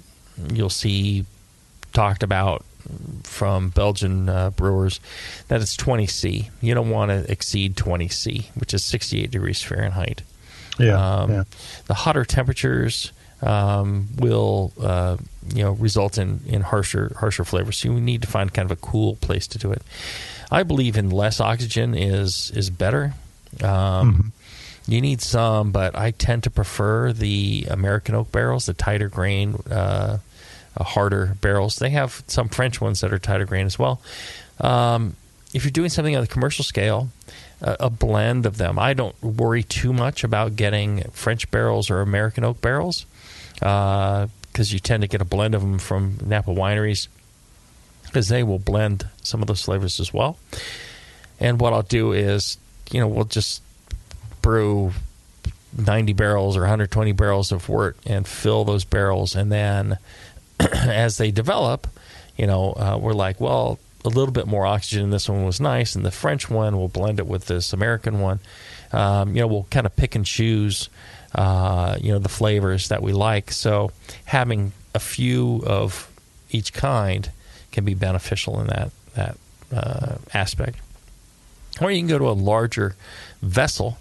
[0.52, 1.24] you'll see
[1.92, 2.64] talked about
[3.24, 5.00] from Belgian uh, brewers
[5.48, 6.50] that it's 20 C.
[6.60, 10.22] You don't want to exceed 20 C, which is 68 degrees Fahrenheit.
[10.78, 10.94] Yeah.
[10.94, 11.44] Um, yeah.
[11.86, 15.16] The hotter temperatures um, will uh,
[15.54, 17.78] you know result in, in harsher harsher flavors.
[17.78, 19.82] So you need to find kind of a cool place to do it.
[20.50, 23.14] I believe in less oxygen is is better.
[23.62, 24.28] Um, mm-hmm.
[24.92, 29.54] You need some, but I tend to prefer the American oak barrels, the tighter grain,
[29.70, 30.18] uh,
[30.76, 31.76] harder barrels.
[31.76, 34.00] They have some French ones that are tighter grain as well.
[34.60, 35.16] Um,
[35.52, 37.08] if you're doing something on the commercial scale,
[37.62, 38.78] a blend of them.
[38.78, 43.04] I don't worry too much about getting French barrels or American oak barrels
[43.54, 44.28] because
[44.58, 47.08] uh, you tend to get a blend of them from Napa wineries
[48.04, 50.38] because they will blend some of those flavors as well.
[51.38, 52.56] And what I'll do is
[52.90, 53.62] you know, we'll just
[54.42, 54.92] brew
[55.76, 59.34] 90 barrels or 120 barrels of wort and fill those barrels.
[59.34, 59.98] And then
[60.60, 61.86] as they develop,
[62.36, 65.60] you know, uh, we're like, well, a little bit more oxygen in this one was
[65.60, 68.40] nice, and the French one, we'll blend it with this American one.
[68.92, 70.88] Um, you know, we'll kind of pick and choose,
[71.34, 73.52] uh, you know, the flavors that we like.
[73.52, 73.92] So
[74.24, 76.10] having a few of
[76.50, 77.30] each kind
[77.72, 79.36] can be beneficial in that that
[79.72, 80.78] uh, aspect.
[81.80, 82.94] Or you can go to a larger
[83.42, 83.98] vessel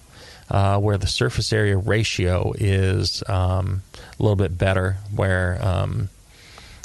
[0.51, 3.83] uh, where the surface area ratio is um,
[4.19, 6.09] a little bit better, where um,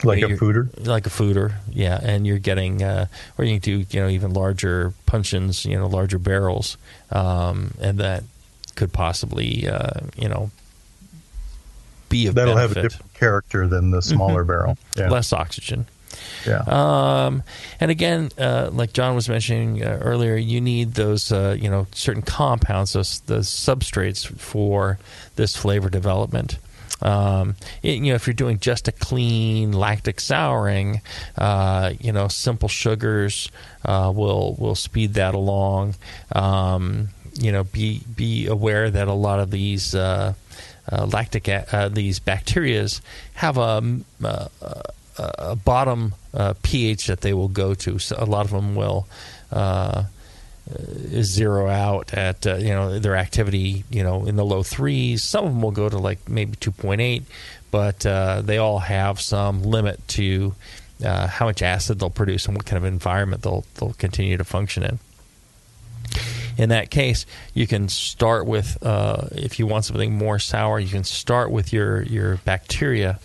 [0.05, 3.07] like a foeder, like a foeder, yeah, and you're getting, uh,
[3.39, 6.77] or you can do, you know, even larger puncheons, you know, larger barrels,
[7.11, 8.23] um, and that
[8.77, 10.51] could possibly, uh, you know,
[12.09, 12.77] be a that'll benefit.
[12.77, 14.49] have a different character than the smaller Mm-hmm.
[14.49, 14.79] barrel.
[14.97, 15.09] Yeah.
[15.11, 15.87] less oxygen.
[16.47, 16.63] Yeah.
[16.67, 17.43] Um,
[17.81, 21.87] and again, uh, like John was mentioning uh, earlier, you need those, uh, you know,
[21.93, 24.99] certain compounds, those the substrates for
[25.37, 26.59] this flavor development.
[27.03, 31.01] Um, it- you know, if you're doing just a clean lactic souring,
[31.37, 33.51] uh, you know, simple sugars
[33.85, 35.97] uh, will will speed that along.
[36.33, 40.35] Um, you know, be be aware that a lot of these uh,
[40.91, 43.01] uh, lactic a- uh, these bacterias
[43.35, 43.83] have a,
[44.23, 44.47] uh,
[45.19, 47.99] a bottom uh, pH that they will go to.
[47.99, 49.07] So a lot of them will
[49.53, 50.05] uh,
[51.23, 55.23] zero out at uh, you know their activity you know in the low threes.
[55.23, 57.25] Some of them will go to like maybe two point eight,
[57.71, 60.55] but uh, they all have some limit to
[61.05, 64.45] uh, how much acid they'll produce and what kind of environment they'll they'll continue to
[64.45, 64.99] function in
[66.57, 70.89] in that case, you can start with uh, if you want something more sour, you
[70.89, 73.19] can start with your your bacteria,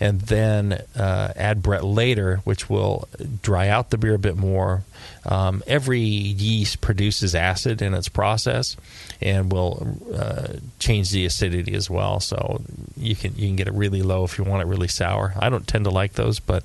[0.00, 3.08] and then uh, add Brett later, which will
[3.42, 4.84] dry out the beer a bit more.
[5.24, 8.76] Um, every yeast produces acid in its process,
[9.20, 12.20] and will uh, change the acidity as well.
[12.20, 12.62] So
[12.96, 15.34] you can you can get it really low if you want it really sour.
[15.38, 16.64] I don't tend to like those, but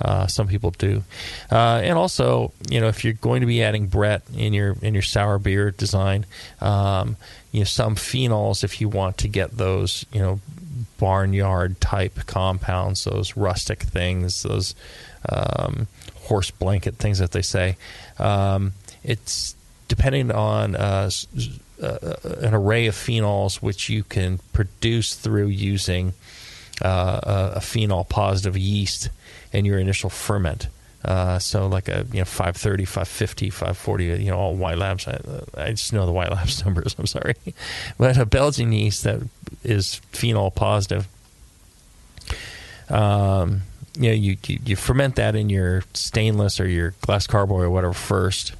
[0.00, 1.04] uh, some people do.
[1.50, 4.94] Uh, and also, you know, if you're going to be adding Brett in your in
[4.94, 6.26] your sour beer design,
[6.60, 7.16] um,
[7.52, 10.40] you know, some phenols if you want to get those, you know,
[11.02, 14.76] barnyard type compounds, those rustic things, those
[15.28, 15.88] um,
[16.26, 17.76] horse blanket things that they say.
[18.20, 19.56] Um, it's
[19.88, 21.10] depending on uh,
[21.82, 26.12] uh, an array of phenols which you can produce through using
[26.80, 29.10] uh, a, a phenol positive yeast
[29.52, 30.68] in your initial ferment.
[31.04, 35.08] Uh, so like a you know 530, 550, 540, you know all white labs.
[35.08, 35.18] I,
[35.56, 36.94] I just know the white labs numbers.
[36.96, 37.34] I'm sorry,
[37.98, 39.20] but a Belgian yeast that
[39.62, 41.06] is phenol positive.
[42.88, 43.62] Um,
[43.94, 47.70] you know, you, you you ferment that in your stainless or your glass carboy or
[47.70, 48.52] whatever first.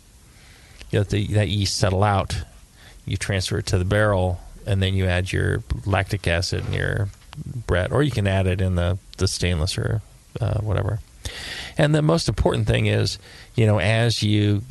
[0.90, 2.42] You let the, that yeast settle out.
[3.06, 7.08] You transfer it to the barrel, and then you add your lactic acid and your
[7.66, 10.02] Brett, or you can add it in the the stainless or
[10.40, 11.00] uh, whatever.
[11.78, 13.18] And the most important thing is,
[13.54, 14.62] you know, as you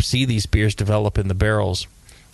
[0.00, 1.86] see these beers develop in the barrels,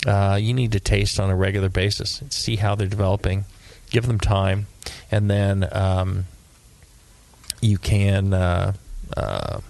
[0.04, 3.44] uh, you need to taste on a regular basis, see how they're developing,
[3.90, 4.66] give them time,
[5.10, 6.26] and then um,
[7.60, 8.72] you can uh,
[9.16, 9.60] uh,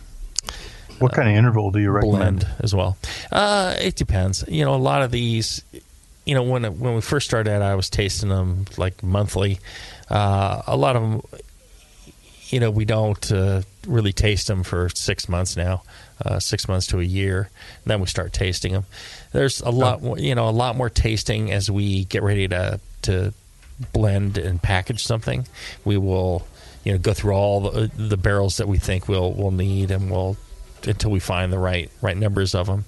[0.98, 2.40] what kind of interval do you recommend?
[2.40, 2.96] blend as well.
[3.30, 4.44] Uh, it depends.
[4.48, 5.62] You know, a lot of these,
[6.24, 9.60] you know, when when we first started out, I was tasting them like monthly.
[10.08, 11.22] Uh, a lot of them,
[12.48, 15.82] you know, we don't uh, really taste them for six months now,
[16.24, 17.50] uh, six months to a year.
[17.84, 18.86] And then we start tasting them.
[19.36, 22.80] There's a lot, more, you know, a lot more tasting as we get ready to
[23.02, 23.34] to
[23.92, 25.46] blend and package something.
[25.84, 26.46] We will,
[26.84, 30.10] you know, go through all the, the barrels that we think we'll we'll need, and
[30.10, 30.36] we'll
[30.86, 32.86] until we find the right right numbers of them,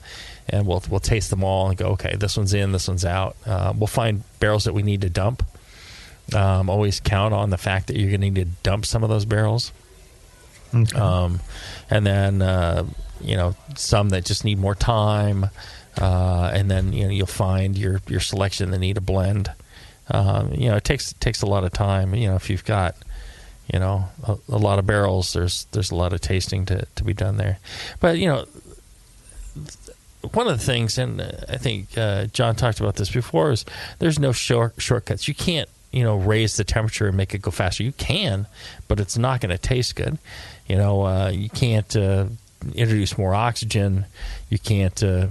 [0.48, 3.36] and we'll we'll taste them all and go, okay, this one's in, this one's out.
[3.44, 5.44] Uh, we'll find barrels that we need to dump.
[6.34, 9.08] Um, always count on the fact that you're going to need to dump some of
[9.08, 9.72] those barrels.
[10.94, 11.40] Um,
[11.90, 12.84] and then uh,
[13.22, 15.46] you know some that just need more time,
[16.00, 19.52] uh, and then you know you'll find your your selection that need a blend.
[20.10, 22.14] Um, you know it takes takes a lot of time.
[22.14, 22.96] You know if you've got
[23.72, 27.04] you know a, a lot of barrels, there's there's a lot of tasting to to
[27.04, 27.58] be done there.
[28.00, 28.46] But you know
[30.32, 33.64] one of the things, and I think uh, John talked about this before, is
[33.98, 35.28] there's no short, shortcuts.
[35.28, 37.82] You can't, you know, raise the temperature and make it go faster.
[37.82, 38.46] You can,
[38.88, 40.18] but it's not going to taste good.
[40.66, 42.26] You know, uh, you can't uh,
[42.74, 44.06] introduce more oxygen.
[44.50, 45.28] You can't, uh,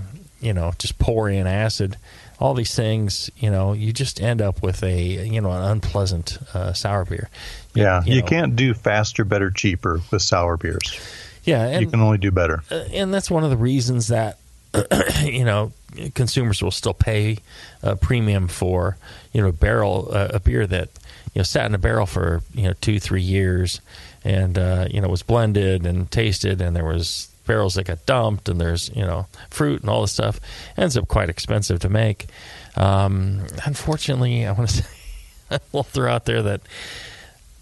[0.48, 1.98] you know, just pour in acid.
[2.39, 6.38] All these things, you know, you just end up with a, you know, an unpleasant
[6.54, 7.30] uh, sour beer.
[7.74, 11.00] You- Yeah, you, know, can't do faster, better, cheaper with sour beers.
[11.43, 12.62] Yeah, and you can only do better.
[12.70, 14.38] uh, and that's one of the reasons that
[15.24, 15.72] you know,
[16.14, 17.38] consumers will still pay
[17.82, 18.98] a premium for
[19.34, 20.89] you know a barrel uh, a beer that
[21.34, 23.80] you know sat in a barrel for you know two three years
[24.24, 28.50] and uh, you know was blended and tasted and there was barrels that got dumped
[28.50, 30.39] and there's you know fruit and all this stuff
[30.78, 32.28] ends up quite expensive to make.
[32.76, 34.76] Um, unfortunately, I want to
[35.50, 36.62] say we'll throw out there that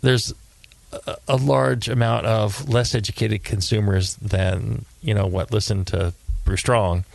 [0.02, 0.34] there's
[0.92, 6.14] a, a large amount of less educated consumers than you know what listen to
[6.44, 7.06] Brew Strong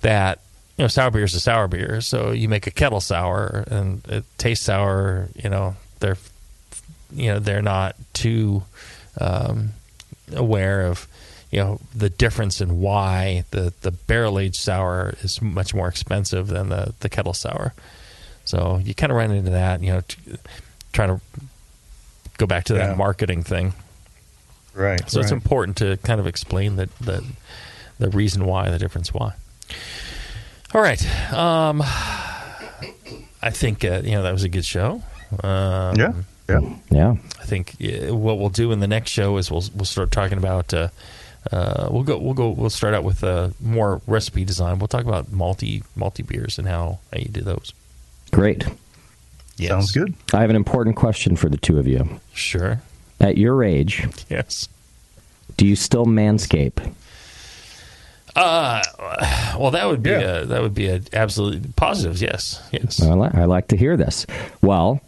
[0.00, 0.40] that
[0.76, 2.00] you know sour beer is a sour beer.
[2.00, 5.28] So you make a kettle sour and it tastes sour.
[5.34, 6.18] You know they're
[7.12, 8.62] you know they're not too
[9.20, 9.70] um,
[10.34, 11.06] aware of
[11.52, 16.48] you know the difference in why the the barrel aged sour is much more expensive
[16.48, 17.74] than the the kettle sour.
[18.44, 19.80] So you kind of run into that.
[19.82, 20.16] You know, t-
[20.92, 21.20] trying to
[22.38, 22.88] go back to Yeah.
[22.88, 23.74] that marketing thing.
[24.74, 25.08] Right.
[25.08, 27.22] So it's important to kind of explain the the,
[27.98, 29.34] the reason why, the difference why.
[30.74, 31.00] All right.
[31.32, 31.82] Um,
[33.42, 35.02] I think uh, you know that was a good show.
[35.44, 36.12] Um, Yeah.
[36.48, 36.60] Yeah.
[36.90, 37.14] Yeah.
[37.40, 40.38] I think uh, what we'll do in the next show is we'll we'll start talking
[40.38, 40.72] about.
[40.72, 40.88] Uh,
[41.50, 42.18] uh, we'll go.
[42.18, 42.50] We'll go.
[42.50, 44.78] We'll start out with uh, more recipe design.
[44.78, 47.72] We'll talk about multi multi beers and how, how you do those.
[48.30, 48.64] Great.
[49.56, 49.70] Yes.
[49.70, 50.14] Sounds good.
[50.32, 52.20] I have an important question for the two of you.
[52.32, 52.80] Sure.
[53.20, 54.68] At your age, Yes.
[55.56, 56.92] do you still manscape?
[58.34, 58.82] Uh,
[59.58, 60.38] well, that would be Yeah.
[60.38, 62.22] a, that would be a absolutely positives.
[62.22, 62.62] Yes.
[62.72, 63.00] Yes.
[63.02, 64.26] I, I like to hear this.
[64.62, 65.00] Well,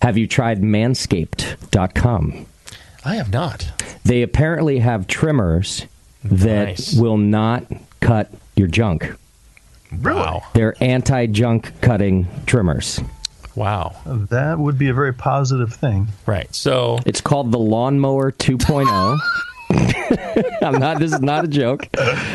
[0.00, 2.46] have you tried manscaped.com?
[3.08, 3.66] I have not.
[4.04, 5.86] They apparently have trimmers
[6.24, 6.94] that Nice.
[6.94, 7.64] will not
[8.00, 9.14] cut your junk.
[10.02, 10.42] Wow.
[10.52, 13.00] They're anti junk cutting trimmers.
[13.54, 13.96] Wow.
[14.04, 16.08] That would be a very positive thing.
[16.26, 16.54] Right.
[16.54, 19.18] So It's called the Lawnmower 2.0.
[20.62, 20.98] I'm not.
[20.98, 21.88] This is not a joke.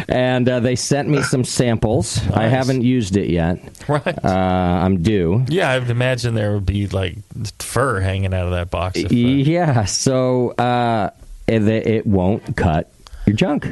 [0.08, 2.26] And uh, they sent me some samples.
[2.30, 3.60] I haven't used it yet.
[3.88, 4.24] right.
[4.24, 5.46] Uh, I'm due.
[5.48, 7.18] yeah, I would imagine there would be like
[7.60, 8.98] fur hanging out of that box.
[8.98, 9.86] If, uh, Yeah.
[9.86, 11.10] So uh,
[11.48, 12.91] it, it won't cut
[13.26, 13.68] your junk.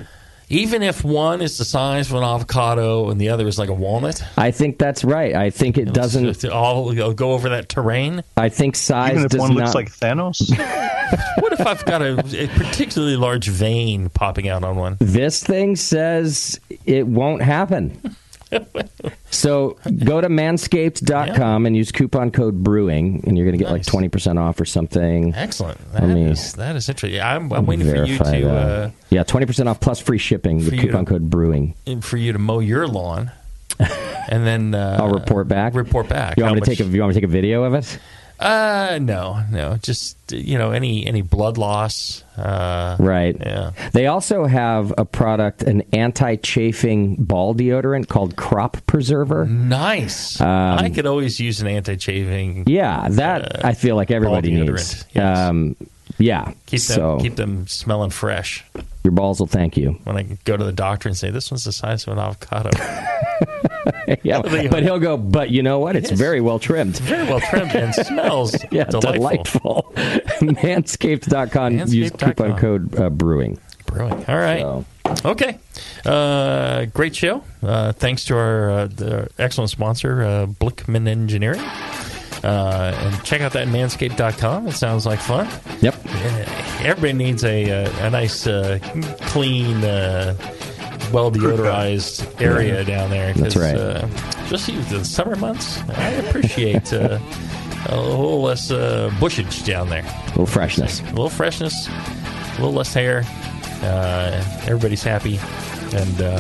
[0.52, 3.74] Even if one is the size of an avocado and the other is like a
[3.74, 5.34] walnut, I think that's right.
[5.34, 6.26] I think it doesn't.
[6.26, 8.24] It's all go over that terrain.
[8.38, 9.60] I think size Even if does one not.
[9.62, 10.41] looks like Thanos.
[11.39, 14.95] What if I've got a, a particularly large vein popping out on one?
[15.02, 18.16] this thing says it won't happen.
[19.30, 23.93] So go to manscaped.com and use coupon code brewing and you're going to get Nice.
[23.93, 25.34] like 20% off or something.
[25.36, 25.80] Excellent.
[25.93, 27.22] That me is that is interesting.
[27.22, 31.06] I'm, I'm waiting for you to uh, yeah, 20% off plus free shipping with coupon
[31.06, 31.76] to- code brewing.
[32.02, 33.32] for you to mow your lawn,
[33.80, 35.74] and then uh, I'll report back.
[35.76, 36.38] Report back.
[36.38, 37.99] You want me to take a you want me to take a video of it?
[38.42, 39.78] Uh, no, no.
[39.78, 42.24] Just you know, any any blood loss.
[42.38, 43.36] Uh, Right.
[43.39, 43.72] Yeah.
[43.94, 49.46] They also have a product, an anti-chafing ball deodorant called Crop Preserver.
[49.46, 50.42] Nice.
[50.42, 52.60] I could always use an anti-chafing.
[52.60, 55.06] Um, Yeah, that I feel like everybody needs.
[55.14, 55.38] yes.
[55.38, 55.76] Um,
[56.18, 56.54] yeah.
[56.66, 58.64] Keep them so keep them smelling fresh.
[59.04, 60.00] your balls will thank you.
[60.04, 62.70] When I go to the doctor and say this one's the size of an avocado,
[64.24, 65.18] yeah, but he'll go.
[65.18, 65.95] But you know what?
[65.95, 66.20] It's Yes.
[66.20, 66.97] very well trimmed.
[66.99, 69.91] very well trimmed and smells Yeah, delightful.
[69.93, 69.93] delightful.
[70.41, 71.74] Manscaped.com.
[71.78, 72.34] Use Manscaped.com.
[72.34, 73.60] coupon code uh, brewing.
[73.86, 74.26] Brewing.
[74.28, 74.62] All right.
[74.62, 74.86] So,
[75.26, 75.58] Okay.
[76.06, 77.43] Uh, great show.
[77.62, 81.60] Uh, thanks to our uh, the excellent sponsor, uh, Blichmann Engineering.
[82.43, 84.68] Uh, and check out that manscaped.com.
[84.68, 85.47] It sounds like fun.
[85.82, 85.95] yep.
[86.82, 88.80] Everybody needs a, a, a nice, uh,
[89.28, 90.36] clean, uh,
[91.12, 93.34] well deodorized area down there.
[93.34, 93.76] 'cause, That's right.
[93.78, 94.08] Uh,
[94.52, 97.20] especially the summer months, I appreciate uh,
[97.89, 100.04] a little less uh, bushage down there.
[100.06, 101.02] A little freshness.
[101.02, 103.24] A little freshness, a little less hair.
[103.84, 105.39] Uh, everybody's happy,
[105.93, 106.39] and uh,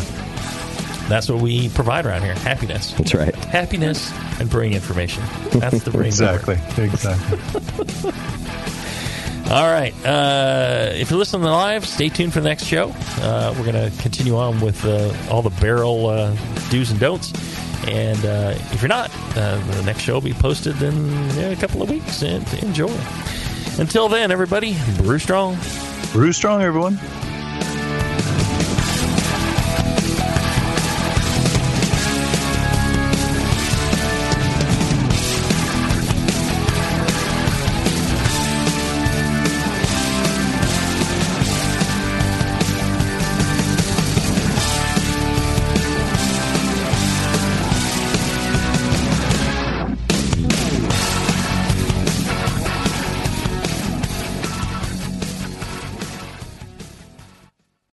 [1.09, 3.33] that's what we provide around here: happiness, That's right.
[3.45, 5.23] happiness, and brewing information.
[5.53, 6.05] That's the brain.
[6.05, 6.57] exactly.
[6.77, 7.39] Exactly.
[9.51, 9.93] All right.
[10.05, 12.93] Uh, if you're listening live, stay tuned for the next show.
[13.17, 16.33] Uh, we're going to continue on with uh, all the barrel uh,
[16.69, 17.33] do's and don'ts.
[17.85, 21.81] And uh, if you're not, uh, the next show will be posted in a couple
[21.81, 22.21] of weeks.
[22.23, 22.97] And enjoy.
[23.77, 25.57] Until then, everybody, brew strong.
[26.13, 26.97] Brew strong, everyone.